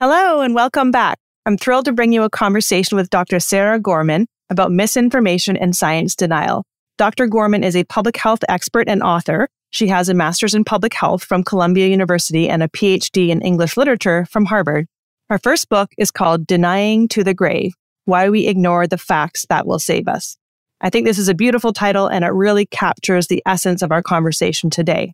Hello 0.00 0.42
and 0.42 0.54
welcome 0.54 0.92
back. 0.92 1.18
I'm 1.44 1.58
thrilled 1.58 1.86
to 1.86 1.92
bring 1.92 2.12
you 2.12 2.22
a 2.22 2.30
conversation 2.30 2.94
with 2.94 3.10
Dr. 3.10 3.40
Sara 3.40 3.80
Gorman 3.80 4.28
about 4.48 4.70
misinformation 4.70 5.56
and 5.56 5.74
science 5.74 6.14
denial. 6.14 6.62
Dr. 6.98 7.26
Gorman 7.26 7.64
is 7.64 7.74
a 7.74 7.82
public 7.82 8.16
health 8.16 8.44
expert 8.48 8.88
and 8.88 9.02
author. 9.02 9.48
She 9.70 9.88
has 9.88 10.08
a 10.08 10.14
master's 10.14 10.54
in 10.54 10.62
public 10.62 10.94
health 10.94 11.24
from 11.24 11.42
Columbia 11.42 11.88
University 11.88 12.48
and 12.48 12.62
a 12.62 12.68
PhD 12.68 13.30
in 13.30 13.40
English 13.40 13.76
literature 13.76 14.24
from 14.30 14.44
Harvard. 14.44 14.86
Her 15.30 15.38
first 15.40 15.68
book 15.68 15.90
is 15.98 16.12
called 16.12 16.46
Denying 16.46 17.08
to 17.08 17.24
the 17.24 17.34
Grave 17.34 17.74
Why 18.04 18.30
We 18.30 18.46
Ignore 18.46 18.86
the 18.86 18.98
Facts 18.98 19.46
That 19.48 19.66
Will 19.66 19.80
Save 19.80 20.06
Us. 20.06 20.36
I 20.80 20.90
think 20.90 21.08
this 21.08 21.18
is 21.18 21.28
a 21.28 21.34
beautiful 21.34 21.72
title 21.72 22.06
and 22.06 22.24
it 22.24 22.28
really 22.28 22.66
captures 22.66 23.26
the 23.26 23.42
essence 23.46 23.82
of 23.82 23.90
our 23.90 24.04
conversation 24.04 24.70
today. 24.70 25.12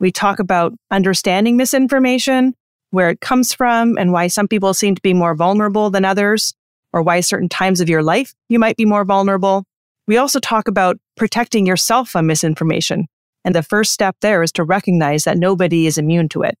We 0.00 0.10
talk 0.10 0.40
about 0.40 0.72
understanding 0.90 1.56
misinformation, 1.56 2.54
where 2.94 3.10
it 3.10 3.20
comes 3.20 3.52
from 3.52 3.98
and 3.98 4.12
why 4.12 4.28
some 4.28 4.48
people 4.48 4.72
seem 4.72 4.94
to 4.94 5.02
be 5.02 5.12
more 5.12 5.34
vulnerable 5.34 5.90
than 5.90 6.04
others, 6.04 6.54
or 6.92 7.02
why 7.02 7.20
certain 7.20 7.48
times 7.48 7.80
of 7.80 7.88
your 7.88 8.02
life 8.02 8.34
you 8.48 8.58
might 8.58 8.76
be 8.76 8.84
more 8.84 9.04
vulnerable. 9.04 9.64
We 10.06 10.16
also 10.16 10.38
talk 10.38 10.68
about 10.68 10.98
protecting 11.16 11.66
yourself 11.66 12.08
from 12.08 12.26
misinformation. 12.26 13.06
And 13.44 13.54
the 13.54 13.62
first 13.62 13.92
step 13.92 14.16
there 14.20 14.42
is 14.42 14.52
to 14.52 14.64
recognize 14.64 15.24
that 15.24 15.38
nobody 15.38 15.86
is 15.86 15.98
immune 15.98 16.28
to 16.30 16.42
it. 16.42 16.56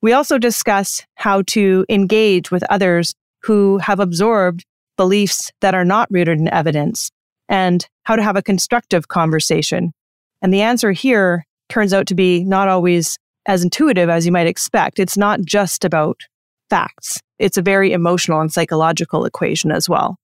We 0.00 0.12
also 0.12 0.38
discuss 0.38 1.02
how 1.16 1.42
to 1.48 1.84
engage 1.88 2.50
with 2.50 2.62
others 2.70 3.14
who 3.42 3.78
have 3.78 4.00
absorbed 4.00 4.64
beliefs 4.96 5.50
that 5.60 5.74
are 5.74 5.84
not 5.84 6.08
rooted 6.10 6.38
in 6.38 6.48
evidence 6.48 7.10
and 7.48 7.86
how 8.04 8.16
to 8.16 8.22
have 8.22 8.36
a 8.36 8.42
constructive 8.42 9.08
conversation. 9.08 9.92
And 10.40 10.52
the 10.52 10.62
answer 10.62 10.92
here 10.92 11.46
turns 11.68 11.92
out 11.92 12.06
to 12.08 12.14
be 12.14 12.44
not 12.44 12.68
always 12.68 13.18
as 13.46 13.62
intuitive 13.62 14.08
as 14.08 14.26
you 14.26 14.32
might 14.32 14.46
expect. 14.46 14.98
It's 14.98 15.16
not 15.16 15.40
just 15.42 15.84
about 15.84 16.20
facts. 16.70 17.20
It's 17.38 17.56
a 17.56 17.62
very 17.62 17.92
emotional 17.92 18.40
and 18.40 18.52
psychological 18.52 19.24
equation 19.24 19.70
as 19.70 19.88
well. 19.88 20.16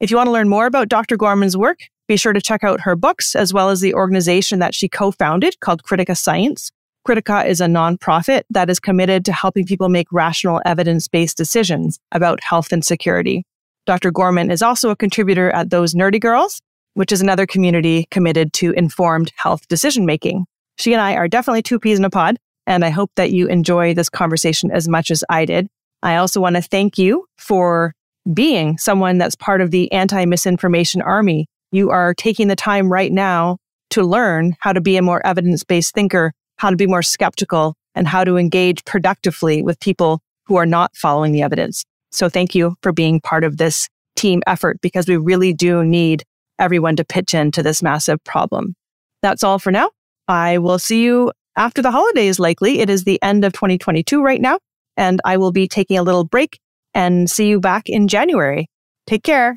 If 0.00 0.10
you 0.10 0.16
want 0.16 0.26
to 0.26 0.32
learn 0.32 0.48
more 0.48 0.66
about 0.66 0.88
Dr. 0.88 1.16
Gorman's 1.16 1.56
work, 1.56 1.78
be 2.08 2.16
sure 2.16 2.32
to 2.32 2.40
check 2.40 2.64
out 2.64 2.80
her 2.80 2.96
books 2.96 3.34
as 3.34 3.52
well 3.52 3.70
as 3.70 3.80
the 3.80 3.94
organization 3.94 4.58
that 4.58 4.74
she 4.74 4.88
co-founded 4.88 5.60
called 5.60 5.84
Critica 5.84 6.16
Science. 6.16 6.70
Critica 7.06 7.46
is 7.46 7.60
a 7.60 7.66
nonprofit 7.66 8.42
that 8.50 8.70
is 8.70 8.80
committed 8.80 9.24
to 9.24 9.32
helping 9.32 9.66
people 9.66 9.88
make 9.88 10.06
rational 10.10 10.60
evidence-based 10.64 11.36
decisions 11.36 11.98
about 12.12 12.42
health 12.42 12.72
and 12.72 12.84
security. 12.84 13.44
Dr. 13.86 14.10
Gorman 14.10 14.50
is 14.50 14.62
also 14.62 14.90
a 14.90 14.96
contributor 14.96 15.50
at 15.50 15.70
Those 15.70 15.94
Nerdy 15.94 16.20
Girls, 16.20 16.60
which 16.94 17.12
is 17.12 17.20
another 17.20 17.46
community 17.46 18.06
committed 18.10 18.52
to 18.54 18.72
informed 18.72 19.32
health 19.36 19.68
decision 19.68 20.06
making. 20.06 20.46
She 20.76 20.92
and 20.92 21.02
I 21.02 21.14
are 21.14 21.28
definitely 21.28 21.62
two 21.62 21.78
peas 21.78 21.98
in 21.98 22.04
a 22.04 22.10
pod, 22.10 22.38
and 22.66 22.84
I 22.84 22.90
hope 22.90 23.10
that 23.16 23.32
you 23.32 23.46
enjoy 23.46 23.94
this 23.94 24.08
conversation 24.08 24.70
as 24.70 24.88
much 24.88 25.10
as 25.10 25.24
I 25.28 25.44
did. 25.44 25.68
I 26.02 26.16
also 26.16 26.40
want 26.40 26.56
to 26.56 26.62
thank 26.62 26.98
you 26.98 27.26
for 27.38 27.94
being 28.32 28.78
someone 28.78 29.18
that's 29.18 29.36
part 29.36 29.60
of 29.60 29.70
the 29.70 29.90
anti 29.92 30.24
misinformation 30.24 31.02
army. 31.02 31.46
You 31.72 31.90
are 31.90 32.14
taking 32.14 32.48
the 32.48 32.56
time 32.56 32.90
right 32.90 33.12
now 33.12 33.58
to 33.90 34.02
learn 34.02 34.56
how 34.60 34.72
to 34.72 34.80
be 34.80 34.96
a 34.96 35.02
more 35.02 35.24
evidence 35.26 35.64
based 35.64 35.94
thinker, 35.94 36.32
how 36.56 36.70
to 36.70 36.76
be 36.76 36.86
more 36.86 37.02
skeptical, 37.02 37.74
and 37.94 38.08
how 38.08 38.24
to 38.24 38.36
engage 38.36 38.84
productively 38.84 39.62
with 39.62 39.78
people 39.80 40.20
who 40.46 40.56
are 40.56 40.66
not 40.66 40.96
following 40.96 41.32
the 41.32 41.42
evidence. 41.42 41.84
So 42.12 42.28
thank 42.28 42.54
you 42.54 42.76
for 42.82 42.92
being 42.92 43.20
part 43.20 43.44
of 43.44 43.56
this 43.56 43.88
team 44.16 44.42
effort 44.46 44.80
because 44.80 45.08
we 45.08 45.16
really 45.16 45.52
do 45.52 45.84
need 45.84 46.24
everyone 46.58 46.96
to 46.96 47.04
pitch 47.04 47.34
into 47.34 47.62
this 47.62 47.82
massive 47.82 48.22
problem. 48.24 48.74
That's 49.22 49.42
all 49.42 49.58
for 49.58 49.70
now. 49.72 49.90
I 50.28 50.58
will 50.58 50.78
see 50.78 51.02
you 51.02 51.32
after 51.56 51.82
the 51.82 51.90
holidays, 51.90 52.38
likely. 52.38 52.80
It 52.80 52.90
is 52.90 53.04
the 53.04 53.20
end 53.22 53.44
of 53.44 53.52
2022 53.52 54.22
right 54.22 54.40
now, 54.40 54.58
and 54.96 55.20
I 55.24 55.36
will 55.36 55.52
be 55.52 55.68
taking 55.68 55.98
a 55.98 56.02
little 56.02 56.24
break 56.24 56.58
and 56.94 57.30
see 57.30 57.48
you 57.48 57.60
back 57.60 57.88
in 57.88 58.08
January. 58.08 58.68
Take 59.06 59.22
care. 59.22 59.56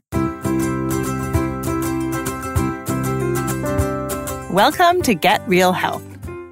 Welcome 4.52 5.02
to 5.04 5.14
Get 5.14 5.48
Real 5.48 5.72
Health. 5.72 6.04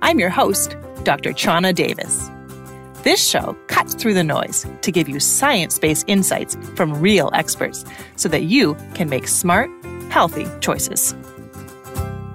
I'm 0.02 0.20
your 0.20 0.30
host, 0.30 0.76
Dr. 1.04 1.32
Chana 1.32 1.74
Davis. 1.74 2.30
This 3.04 3.24
show 3.28 3.56
cuts 3.68 3.94
through 3.94 4.16
the 4.16 4.24
noise 4.24 4.66
to 4.82 4.92
give 4.92 5.08
you 5.08 5.20
science 5.20 5.78
based 5.78 6.06
insights 6.08 6.58
from 6.76 7.00
real 7.00 7.30
experts 7.34 7.86
so 8.16 8.30
that 8.30 8.44
you 8.44 8.76
can 8.94 9.10
make 9.10 9.28
smart, 9.28 9.70
healthy 10.10 10.48
choices. 10.60 11.14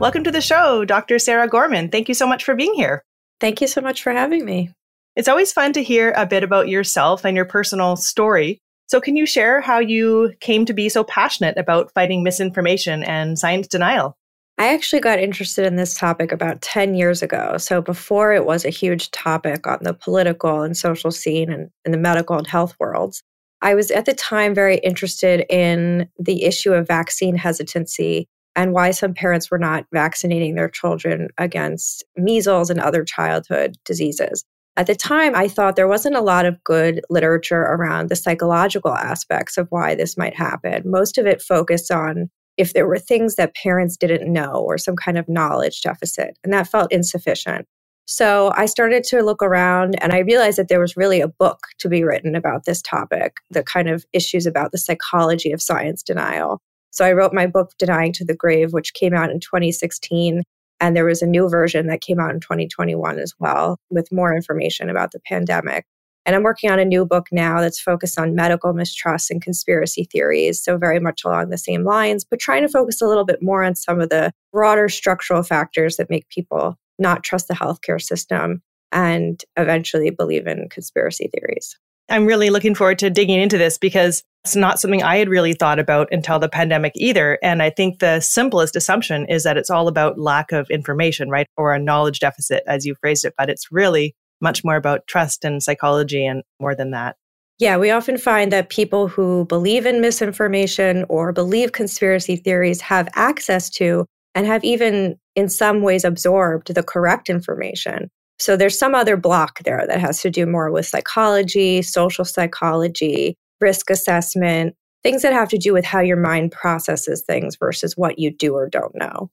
Welcome 0.01 0.25
to 0.25 0.31
the 0.31 0.41
show, 0.41 0.87
Dr. 0.87 1.19
Sara 1.19 1.47
Gorman. 1.47 1.91
Thank 1.91 2.09
you 2.09 2.15
so 2.15 2.27
much 2.27 2.43
for 2.43 2.55
being 2.55 2.73
here. 2.73 3.05
Thank 3.39 3.61
you 3.61 3.67
so 3.67 3.83
much 3.83 4.03
for 4.03 4.13
having 4.13 4.47
me. 4.47 4.73
It's 5.15 5.29
always 5.29 5.53
fun 5.53 5.75
to 5.75 5.83
hear 5.83 6.15
a 6.17 6.25
bit 6.25 6.43
about 6.43 6.71
yourself 6.71 7.23
and 7.23 7.37
your 7.37 7.45
personal 7.45 7.97
story. 7.97 8.63
So, 8.87 8.99
can 8.99 9.15
you 9.15 9.27
share 9.27 9.61
how 9.61 9.79
you 9.79 10.33
came 10.41 10.65
to 10.65 10.73
be 10.73 10.89
so 10.89 11.05
passionate 11.05 11.59
about 11.59 11.93
fighting 11.93 12.23
misinformation 12.23 13.03
and 13.03 13.39
science 13.39 13.69
denial? 13.69 14.17
I 14.57 14.73
actually 14.73 15.01
got 15.01 15.19
interested 15.19 15.67
in 15.67 15.77
this 15.77 15.93
topic 15.93 16.33
about 16.33 16.63
10 16.63 16.95
years 16.95 17.23
ago. 17.23 17.59
So, 17.59 17.83
before 17.83 18.33
it 18.33 18.47
was 18.47 18.65
a 18.65 18.71
huge 18.71 19.11
topic 19.11 19.67
on 19.67 19.81
the 19.83 19.93
political 19.93 20.63
and 20.63 20.75
social 20.75 21.11
scene 21.11 21.53
and 21.53 21.69
in 21.85 21.93
the 21.93 21.99
medical 21.99 22.39
and 22.39 22.47
health 22.47 22.75
worlds, 22.81 23.23
I 23.61 23.75
was 23.75 23.91
at 23.91 24.07
the 24.07 24.15
time 24.15 24.55
very 24.55 24.79
interested 24.79 25.45
in 25.51 26.09
the 26.19 26.45
issue 26.45 26.73
of 26.73 26.87
vaccine 26.87 27.37
hesitancy 27.37 28.29
and 28.57 28.73
why 28.73 28.91
some 28.91 29.15
parents 29.15 29.51
were 29.51 29.59
not 29.59 29.87
vaccinating 29.93 30.55
their 30.55 30.69
children 30.69 31.29
against 31.39 32.05
measles 32.17 32.71
and 32.71 32.81
other 32.81 33.05
childhood 33.05 33.77
diseases. 33.85 34.45
At 34.77 34.87
the 34.87 34.95
time, 34.95 35.35
I 35.35 35.49
thought 35.49 35.77
there 35.77 35.89
wasn't 35.89 36.17
a 36.17 36.23
lot 36.23 36.47
of 36.47 36.63
good 36.65 37.03
literature 37.11 37.61
around 37.61 38.09
the 38.09 38.17
psychological 38.17 38.95
aspects 38.95 39.59
of 39.59 39.67
why 39.71 39.95
this 39.95 40.17
might 40.17 40.35
happen. 40.35 40.83
Most 40.85 41.19
of 41.19 41.27
it 41.27 41.43
focused 41.43 41.91
on 41.91 42.31
if 42.57 42.73
there 42.73 42.87
were 42.87 42.99
things 42.99 43.37
that 43.37 43.55
parents 43.55 43.97
didn't 43.97 44.33
know 44.33 44.53
or 44.53 44.79
some 44.79 44.97
kind 44.97 45.19
of 45.19 45.29
knowledge 45.29 45.83
deficit, 45.83 46.39
and 46.45 46.53
that 46.53 46.69
felt 46.69 46.93
insufficient. 46.93 47.67
So 48.07 48.53
I 48.57 48.67
started 48.67 49.05
to 49.05 49.23
look 49.23 49.43
around 49.43 49.95
and 50.03 50.13
I 50.13 50.19
realized 50.19 50.59
that 50.59 50.69
there 50.69 50.81
was 50.81 50.97
really 50.97 51.21
a 51.21 51.29
book 51.29 51.61
to 51.79 51.89
be 51.89 52.03
written 52.03 52.35
about 52.35 52.65
this 52.65 52.83
topic, 52.83 53.37
the 53.51 53.63
kind 53.63 53.89
of 53.89 54.05
issues 54.13 54.47
about 54.47 54.73
the 54.73 54.79
psychology 54.79 55.53
of 55.53 55.63
science 55.63 56.03
denial. 56.03 56.61
So 56.91 57.05
I 57.05 57.13
wrote 57.13 57.33
my 57.33 57.47
book, 57.47 57.73
Denying 57.79 58.13
to 58.15 58.25
the 58.25 58.35
Grave, 58.35 58.73
which 58.73 58.95
came 58.95 59.15
out 59.15 59.31
in 59.31 59.41
2016. 59.41 60.43
And 60.81 60.97
there 60.97 61.05
was 61.05 61.23
a 61.23 61.27
new 61.27 61.49
version 61.49 61.87
that 61.89 62.01
came 62.01 62.19
out 62.19 62.33
in 62.33 62.41
2021 62.41 63.19
as 63.19 63.35
well, 63.39 63.77
with 63.91 64.11
more 64.11 64.35
information 64.35 64.89
about 64.89 65.13
the 65.13 65.21
pandemic. 65.21 65.85
And 66.27 66.37
I'm 66.37 66.43
working 66.43 66.71
on 66.71 66.79
a 66.79 66.85
new 66.85 67.07
book 67.07 67.29
now 67.33 67.61
that's 67.61 67.81
focused 67.81 68.19
on 68.19 68.35
medical 68.35 68.73
mistrust 68.73 69.31
and 69.31 69.43
conspiracy 69.43 70.05
theories. 70.05 70.63
So, 70.63 70.77
very 70.77 71.01
much 71.01 71.25
along 71.25 71.49
the 71.49 71.59
same 71.59 71.85
lines, 71.85 72.25
but 72.25 72.39
trying 72.39 72.63
to 72.63 72.69
focus 72.69 73.01
a 73.01 73.07
little 73.07 73.25
bit 73.25 73.43
more 73.43 73.65
on 73.65 73.75
some 73.75 74.01
of 74.01 74.11
the 74.11 74.33
broader 74.53 74.89
structural 74.89 75.43
factors 75.43 75.97
that 75.97 76.11
make 76.11 76.29
people 76.29 76.77
not 76.99 77.25
trust 77.25 77.49
the 77.49 77.55
healthcare 77.55 78.01
system 78.01 78.63
and 78.93 79.45
eventually 79.57 80.11
believe 80.11 80.47
in 80.47 80.69
conspiracy 80.69 81.31
theories. 81.35 81.79
I'm 82.11 82.27
really 82.27 82.51
looking 82.51 82.75
forward 82.75 82.99
to 83.01 83.11
digging 83.11 83.41
into 83.41 83.57
this 83.57 83.79
because 83.79 84.23
it's 84.45 84.57
not 84.57 84.81
something 84.81 85.03
I 85.03 85.19
had 85.19 85.29
really 85.29 85.53
thought 85.53 85.79
about 85.79 86.09
until 86.11 86.39
the 86.39 86.49
pandemic 86.49 86.93
either. 86.97 87.39
And 87.43 87.63
I 87.63 87.71
think 87.71 87.99
the 87.99 88.21
simplest 88.21 88.75
assumption 88.75 89.27
is 89.27 89.43
that 89.43 89.59
it's 89.59 89.71
all 89.71 89.87
about 89.87 90.19
lack 90.19 90.51
of 90.51 90.71
information, 90.71 91.29
right? 91.29 91.47
Or 91.57 91.75
a 91.75 91.79
knowledge 91.79 92.21
deficit, 92.21 92.63
as 92.67 92.87
you 92.87 92.95
phrased 93.01 93.25
it. 93.25 93.35
But 93.37 93.51
it's 93.51 93.71
really 93.71 94.15
much 94.41 94.65
more 94.65 94.77
about 94.77 95.07
trust 95.07 95.45
and 95.45 95.63
psychology 95.63 96.25
and 96.25 96.43
more 96.59 96.75
than 96.75 96.93
that. 96.93 97.17
Yeah, 97.59 97.77
we 97.77 97.91
often 97.91 98.17
find 98.17 98.51
that 98.53 98.71
people 98.71 99.07
who 99.07 99.45
believe 99.45 99.85
in 99.85 100.01
misinformation 100.01 101.05
or 101.11 101.31
believe 101.31 101.73
conspiracy 101.73 102.37
theories 102.37 102.81
have 102.81 103.09
access 103.15 103.69
to 103.71 104.07
and 104.35 104.47
have 104.47 104.65
even 104.65 105.19
in 105.37 105.51
some 105.51 105.83
ways 105.83 106.03
absorbed 106.03 106.75
the 106.75 106.83
correct 106.83 107.29
information. 107.29 108.09
So 108.39 108.57
there's 108.57 108.79
some 108.79 108.95
other 108.95 109.19
block 109.19 109.59
there 109.65 109.85
that 109.87 110.01
has 110.01 110.23
to 110.23 110.31
do 110.31 110.47
more 110.47 110.71
with 110.71 110.87
psychology, 110.87 111.83
social 111.83 112.25
psychology, 112.25 113.37
risk 113.61 113.91
assessment, 113.91 114.75
things 115.03 115.23
that 115.23 115.33
have 115.33 115.49
to 115.51 115.59
do 115.59 115.73
with 115.73 115.85
how 115.85 116.01
your 116.01 116.17
mind 116.17 116.53
processes 116.53 117.23
things 117.27 117.57
versus 117.57 117.97
what 117.97 118.19
you 118.19 118.31
do 118.31 118.55
or 118.55 118.69
don't 118.69 118.95
know. 118.95 119.31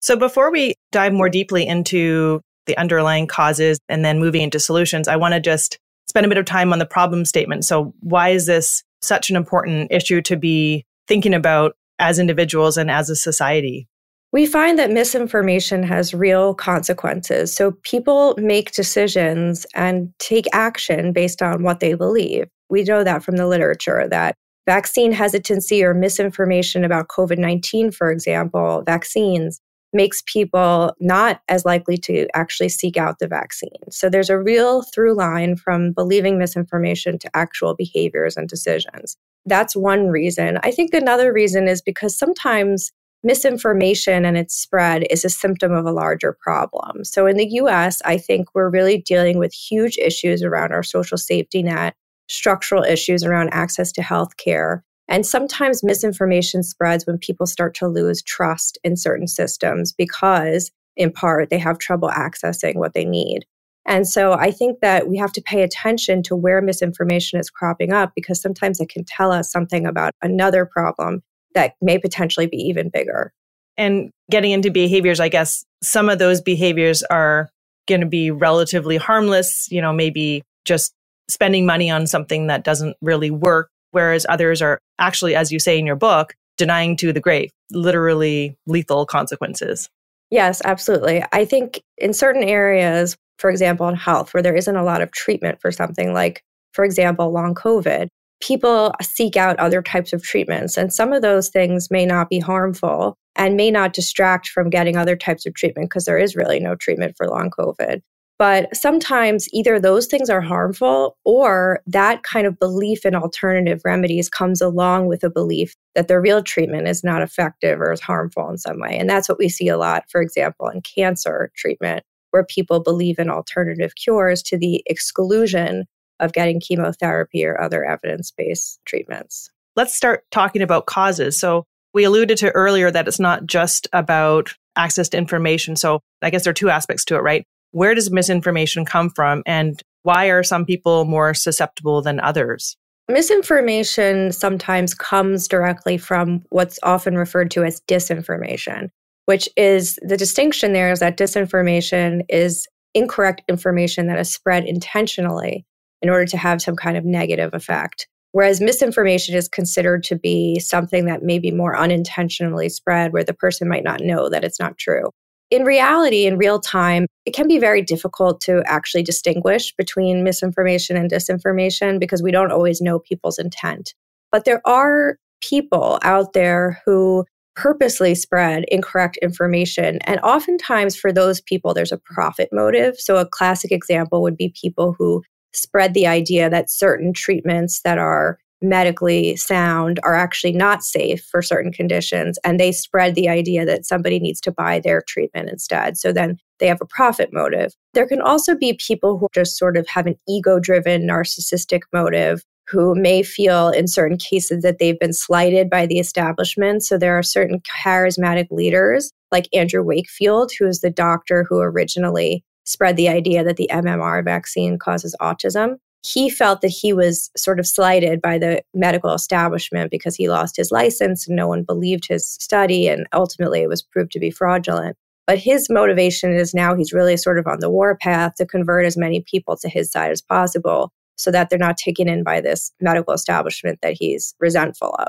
So 0.00 0.16
before 0.16 0.50
we 0.50 0.74
dive 0.92 1.12
more 1.12 1.28
deeply 1.28 1.66
into 1.66 2.40
the 2.66 2.76
underlying 2.78 3.26
causes 3.26 3.78
and 3.88 4.04
then 4.04 4.18
moving 4.18 4.42
into 4.42 4.58
solutions, 4.58 5.08
I 5.08 5.16
want 5.16 5.34
to 5.34 5.40
just 5.40 5.78
spend 6.08 6.26
a 6.26 6.28
bit 6.28 6.38
of 6.38 6.44
time 6.44 6.72
on 6.72 6.78
the 6.78 6.86
problem 6.86 7.24
statement. 7.24 7.64
So 7.64 7.94
why 8.00 8.30
is 8.30 8.46
this 8.46 8.82
such 9.02 9.30
an 9.30 9.36
important 9.36 9.92
issue 9.92 10.20
to 10.22 10.36
be 10.36 10.84
thinking 11.06 11.34
about 11.34 11.74
as 11.98 12.18
individuals 12.18 12.76
and 12.76 12.90
as 12.90 13.10
a 13.10 13.16
society? 13.16 13.86
We 14.32 14.46
find 14.46 14.78
that 14.78 14.92
misinformation 14.92 15.82
has 15.82 16.14
real 16.14 16.54
consequences. 16.54 17.52
So 17.52 17.72
people 17.82 18.34
make 18.38 18.72
decisions 18.72 19.66
and 19.74 20.12
take 20.18 20.46
action 20.52 21.12
based 21.12 21.42
on 21.42 21.62
what 21.62 21.80
they 21.80 21.94
believe. 21.94 22.48
We 22.70 22.82
know 22.84 23.04
that 23.04 23.22
from 23.22 23.36
the 23.36 23.46
literature 23.46 24.06
that 24.08 24.36
vaccine 24.66 25.12
hesitancy 25.12 25.82
or 25.82 25.94
misinformation 25.94 26.84
about 26.84 27.08
COVID 27.08 27.38
19, 27.38 27.90
for 27.90 28.10
example, 28.10 28.82
vaccines, 28.86 29.60
makes 29.92 30.22
people 30.26 30.94
not 31.00 31.40
as 31.48 31.64
likely 31.64 31.96
to 31.98 32.28
actually 32.34 32.68
seek 32.68 32.96
out 32.96 33.18
the 33.18 33.26
vaccine. 33.26 33.70
So 33.90 34.08
there's 34.08 34.30
a 34.30 34.38
real 34.38 34.82
through 34.82 35.14
line 35.14 35.56
from 35.56 35.92
believing 35.92 36.38
misinformation 36.38 37.18
to 37.18 37.36
actual 37.36 37.74
behaviors 37.74 38.36
and 38.36 38.48
decisions. 38.48 39.16
That's 39.46 39.74
one 39.74 40.08
reason. 40.08 40.58
I 40.62 40.70
think 40.70 40.94
another 40.94 41.32
reason 41.32 41.66
is 41.66 41.82
because 41.82 42.16
sometimes 42.16 42.92
misinformation 43.22 44.24
and 44.24 44.36
its 44.36 44.54
spread 44.54 45.06
is 45.10 45.24
a 45.24 45.28
symptom 45.28 45.72
of 45.72 45.84
a 45.84 45.92
larger 45.92 46.36
problem. 46.40 47.04
So 47.04 47.26
in 47.26 47.36
the 47.36 47.48
US, 47.62 48.00
I 48.04 48.16
think 48.16 48.48
we're 48.54 48.70
really 48.70 48.98
dealing 48.98 49.38
with 49.38 49.52
huge 49.52 49.98
issues 49.98 50.42
around 50.42 50.72
our 50.72 50.82
social 50.82 51.18
safety 51.18 51.62
net, 51.62 51.94
structural 52.30 52.84
issues 52.84 53.24
around 53.24 53.50
access 53.52 53.90
to 53.92 54.02
health 54.02 54.36
care. 54.36 54.84
And 55.08 55.26
sometimes 55.26 55.82
misinformation 55.82 56.62
spreads 56.62 57.04
when 57.06 57.18
people 57.18 57.46
start 57.46 57.74
to 57.76 57.88
lose 57.88 58.22
trust 58.22 58.78
in 58.84 58.96
certain 58.96 59.26
systems 59.26 59.92
because, 59.92 60.70
in 60.96 61.10
part, 61.10 61.50
they 61.50 61.58
have 61.58 61.78
trouble 61.78 62.08
accessing 62.08 62.76
what 62.76 62.94
they 62.94 63.04
need. 63.04 63.44
And 63.86 64.06
so 64.06 64.34
I 64.34 64.52
think 64.52 64.80
that 64.80 65.08
we 65.08 65.16
have 65.16 65.32
to 65.32 65.42
pay 65.42 65.62
attention 65.62 66.22
to 66.24 66.36
where 66.36 66.62
misinformation 66.62 67.40
is 67.40 67.50
cropping 67.50 67.92
up 67.92 68.12
because 68.14 68.40
sometimes 68.40 68.78
it 68.78 68.88
can 68.88 69.04
tell 69.04 69.32
us 69.32 69.50
something 69.50 69.84
about 69.84 70.12
another 70.22 70.64
problem 70.64 71.22
that 71.54 71.74
may 71.80 71.98
potentially 71.98 72.46
be 72.46 72.58
even 72.58 72.90
bigger. 72.90 73.32
And 73.76 74.10
getting 74.30 74.52
into 74.52 74.70
behaviors, 74.70 75.18
I 75.18 75.28
guess 75.28 75.64
some 75.82 76.08
of 76.08 76.20
those 76.20 76.40
behaviors 76.40 77.02
are 77.04 77.50
going 77.88 78.02
to 78.02 78.06
be 78.06 78.30
relatively 78.30 78.98
harmless, 78.98 79.66
you 79.72 79.80
know, 79.82 79.92
maybe 79.92 80.42
just 80.64 80.92
spending 81.30 81.64
money 81.64 81.90
on 81.90 82.06
something 82.06 82.48
that 82.48 82.64
doesn't 82.64 82.96
really 83.00 83.30
work, 83.30 83.70
whereas 83.92 84.26
others 84.28 84.60
are 84.60 84.78
actually, 84.98 85.34
as 85.34 85.50
you 85.50 85.58
say 85.58 85.78
in 85.78 85.86
your 85.86 85.96
book, 85.96 86.34
denying 86.58 86.96
to 86.96 87.12
the 87.12 87.20
grave, 87.20 87.50
literally 87.70 88.56
lethal 88.66 89.06
consequences. 89.06 89.88
Yes, 90.30 90.60
absolutely. 90.64 91.24
I 91.32 91.44
think 91.44 91.82
in 91.98 92.12
certain 92.12 92.44
areas, 92.44 93.16
for 93.38 93.50
example, 93.50 93.88
in 93.88 93.96
health, 93.96 94.34
where 94.34 94.42
there 94.42 94.54
isn't 94.54 94.76
a 94.76 94.84
lot 94.84 95.02
of 95.02 95.10
treatment 95.10 95.60
for 95.60 95.72
something 95.72 96.12
like, 96.12 96.42
for 96.72 96.84
example, 96.84 97.32
long 97.32 97.54
COVID, 97.54 98.08
people 98.40 98.94
seek 99.02 99.36
out 99.36 99.58
other 99.58 99.82
types 99.82 100.12
of 100.12 100.22
treatments. 100.22 100.76
And 100.76 100.92
some 100.92 101.12
of 101.12 101.22
those 101.22 101.48
things 101.48 101.90
may 101.90 102.06
not 102.06 102.28
be 102.28 102.38
harmful 102.38 103.16
and 103.36 103.56
may 103.56 103.70
not 103.70 103.92
distract 103.92 104.48
from 104.48 104.70
getting 104.70 104.96
other 104.96 105.16
types 105.16 105.46
of 105.46 105.54
treatment 105.54 105.88
because 105.90 106.04
there 106.04 106.18
is 106.18 106.36
really 106.36 106.60
no 106.60 106.74
treatment 106.74 107.14
for 107.16 107.28
long 107.28 107.50
COVID. 107.50 108.00
But 108.40 108.74
sometimes 108.74 109.52
either 109.52 109.78
those 109.78 110.06
things 110.06 110.30
are 110.30 110.40
harmful 110.40 111.18
or 111.26 111.82
that 111.86 112.22
kind 112.22 112.46
of 112.46 112.58
belief 112.58 113.04
in 113.04 113.14
alternative 113.14 113.82
remedies 113.84 114.30
comes 114.30 114.62
along 114.62 115.08
with 115.08 115.22
a 115.22 115.28
belief 115.28 115.76
that 115.94 116.08
the 116.08 116.18
real 116.18 116.42
treatment 116.42 116.88
is 116.88 117.04
not 117.04 117.20
effective 117.20 117.82
or 117.82 117.92
is 117.92 118.00
harmful 118.00 118.48
in 118.48 118.56
some 118.56 118.80
way. 118.80 118.96
And 118.98 119.10
that's 119.10 119.28
what 119.28 119.38
we 119.38 119.50
see 119.50 119.68
a 119.68 119.76
lot, 119.76 120.04
for 120.08 120.22
example, 120.22 120.68
in 120.68 120.80
cancer 120.80 121.52
treatment, 121.54 122.02
where 122.30 122.46
people 122.46 122.80
believe 122.80 123.18
in 123.18 123.28
alternative 123.28 123.92
cures 123.94 124.42
to 124.44 124.56
the 124.56 124.82
exclusion 124.86 125.84
of 126.18 126.32
getting 126.32 126.60
chemotherapy 126.60 127.44
or 127.44 127.60
other 127.60 127.84
evidence 127.84 128.30
based 128.30 128.80
treatments. 128.86 129.50
Let's 129.76 129.94
start 129.94 130.24
talking 130.30 130.62
about 130.62 130.86
causes. 130.86 131.38
So, 131.38 131.66
we 131.92 132.04
alluded 132.04 132.38
to 132.38 132.52
earlier 132.52 132.90
that 132.90 133.06
it's 133.06 133.20
not 133.20 133.44
just 133.44 133.86
about 133.92 134.54
access 134.76 135.10
to 135.10 135.18
information. 135.18 135.76
So, 135.76 136.00
I 136.22 136.30
guess 136.30 136.44
there 136.44 136.52
are 136.52 136.54
two 136.54 136.70
aspects 136.70 137.04
to 137.06 137.16
it, 137.16 137.22
right? 137.22 137.44
Where 137.72 137.94
does 137.94 138.10
misinformation 138.10 138.84
come 138.84 139.10
from 139.10 139.42
and 139.46 139.82
why 140.02 140.26
are 140.26 140.42
some 140.42 140.64
people 140.64 141.04
more 141.04 141.34
susceptible 141.34 142.02
than 142.02 142.20
others? 142.20 142.76
Misinformation 143.08 144.32
sometimes 144.32 144.94
comes 144.94 145.48
directly 145.48 145.98
from 145.98 146.42
what's 146.50 146.78
often 146.82 147.16
referred 147.16 147.50
to 147.50 147.64
as 147.64 147.80
disinformation, 147.88 148.88
which 149.26 149.48
is 149.56 149.98
the 150.02 150.16
distinction 150.16 150.72
there 150.72 150.92
is 150.92 151.00
that 151.00 151.18
disinformation 151.18 152.22
is 152.28 152.66
incorrect 152.94 153.42
information 153.48 154.06
that 154.06 154.18
is 154.18 154.32
spread 154.32 154.64
intentionally 154.64 155.66
in 156.02 156.08
order 156.08 156.24
to 156.26 156.36
have 156.36 156.62
some 156.62 156.76
kind 156.76 156.96
of 156.96 157.04
negative 157.04 157.52
effect. 157.52 158.08
Whereas 158.32 158.60
misinformation 158.60 159.34
is 159.34 159.48
considered 159.48 160.04
to 160.04 160.16
be 160.16 160.60
something 160.60 161.06
that 161.06 161.24
may 161.24 161.40
be 161.40 161.50
more 161.50 161.76
unintentionally 161.76 162.68
spread, 162.68 163.12
where 163.12 163.24
the 163.24 163.34
person 163.34 163.68
might 163.68 163.82
not 163.82 164.00
know 164.00 164.28
that 164.28 164.44
it's 164.44 164.60
not 164.60 164.78
true 164.78 165.10
in 165.50 165.64
reality, 165.64 166.26
in 166.26 166.38
real 166.38 166.60
time, 166.60 167.06
it 167.26 167.34
can 167.34 167.48
be 167.48 167.58
very 167.58 167.82
difficult 167.82 168.40
to 168.42 168.62
actually 168.66 169.02
distinguish 169.02 169.74
between 169.76 170.22
misinformation 170.22 170.96
and 170.96 171.10
disinformation 171.10 171.98
because 171.98 172.22
we 172.22 172.30
don't 172.30 172.52
always 172.52 172.80
know 172.80 173.00
people's 173.00 173.38
intent. 173.38 173.94
But 174.30 174.44
there 174.44 174.62
are 174.64 175.16
people 175.40 175.98
out 176.02 176.32
there 176.32 176.80
who 176.84 177.24
purposely 177.56 178.14
spread 178.14 178.64
incorrect 178.68 179.18
information. 179.18 179.98
And 180.04 180.20
oftentimes, 180.20 180.96
for 180.96 181.12
those 181.12 181.40
people, 181.40 181.74
there's 181.74 181.92
a 181.92 181.98
profit 181.98 182.48
motive. 182.52 182.96
So, 182.98 183.16
a 183.16 183.26
classic 183.26 183.72
example 183.72 184.22
would 184.22 184.36
be 184.36 184.54
people 184.60 184.94
who 184.96 185.22
spread 185.52 185.94
the 185.94 186.06
idea 186.06 186.48
that 186.48 186.70
certain 186.70 187.12
treatments 187.12 187.80
that 187.82 187.98
are 187.98 188.38
medically 188.62 189.36
sound 189.36 189.98
are 190.02 190.14
actually 190.14 190.52
not 190.52 190.82
safe 190.82 191.24
for 191.30 191.42
certain 191.42 191.72
conditions. 191.72 192.38
And 192.44 192.58
they 192.58 192.72
spread 192.72 193.14
the 193.14 193.28
idea 193.28 193.64
that 193.64 193.86
somebody 193.86 194.18
needs 194.18 194.40
to 194.42 194.52
buy 194.52 194.80
their 194.80 195.02
treatment 195.06 195.48
instead. 195.48 195.96
So 195.96 196.12
then 196.12 196.38
they 196.58 196.66
have 196.66 196.80
a 196.80 196.86
profit 196.86 197.30
motive. 197.32 197.74
There 197.94 198.06
can 198.06 198.20
also 198.20 198.54
be 198.54 198.74
people 198.74 199.18
who 199.18 199.28
just 199.32 199.56
sort 199.56 199.76
of 199.76 199.86
have 199.88 200.06
an 200.06 200.16
ego 200.28 200.60
driven, 200.60 201.06
narcissistic 201.06 201.80
motive 201.92 202.42
who 202.68 202.94
may 202.94 203.22
feel 203.22 203.70
in 203.70 203.88
certain 203.88 204.16
cases 204.16 204.62
that 204.62 204.78
they've 204.78 204.98
been 205.00 205.12
slighted 205.12 205.68
by 205.68 205.86
the 205.86 205.98
establishment. 205.98 206.84
So 206.84 206.96
there 206.96 207.18
are 207.18 207.22
certain 207.22 207.60
charismatic 207.84 208.46
leaders 208.50 209.10
like 209.32 209.48
Andrew 209.52 209.82
Wakefield, 209.82 210.52
who 210.56 210.66
is 210.68 210.80
the 210.80 210.90
doctor 210.90 211.44
who 211.48 211.58
originally 211.58 212.44
spread 212.64 212.96
the 212.96 213.08
idea 213.08 213.42
that 213.42 213.56
the 213.56 213.68
MMR 213.72 214.24
vaccine 214.24 214.78
causes 214.78 215.16
autism 215.20 215.76
he 216.02 216.30
felt 216.30 216.62
that 216.62 216.68
he 216.68 216.92
was 216.92 217.30
sort 217.36 217.60
of 217.60 217.66
slighted 217.66 218.22
by 218.22 218.38
the 218.38 218.62
medical 218.72 219.12
establishment 219.12 219.90
because 219.90 220.16
he 220.16 220.28
lost 220.28 220.56
his 220.56 220.70
license 220.70 221.26
and 221.26 221.36
no 221.36 221.46
one 221.46 221.62
believed 221.62 222.06
his 222.08 222.26
study. 222.26 222.88
And 222.88 223.06
ultimately, 223.12 223.60
it 223.60 223.68
was 223.68 223.82
proved 223.82 224.12
to 224.12 224.20
be 224.20 224.30
fraudulent. 224.30 224.96
But 225.26 225.38
his 225.38 225.68
motivation 225.70 226.32
is 226.32 226.54
now 226.54 226.74
he's 226.74 226.92
really 226.92 227.16
sort 227.16 227.38
of 227.38 227.46
on 227.46 227.60
the 227.60 227.70
warpath 227.70 228.34
to 228.36 228.46
convert 228.46 228.86
as 228.86 228.96
many 228.96 229.20
people 229.20 229.56
to 229.58 229.68
his 229.68 229.92
side 229.92 230.10
as 230.10 230.22
possible 230.22 230.92
so 231.16 231.30
that 231.30 231.50
they're 231.50 231.58
not 231.58 231.76
taken 231.76 232.08
in 232.08 232.24
by 232.24 232.40
this 232.40 232.72
medical 232.80 233.12
establishment 233.12 233.78
that 233.82 233.94
he's 233.98 234.34
resentful 234.40 234.94
of. 234.98 235.08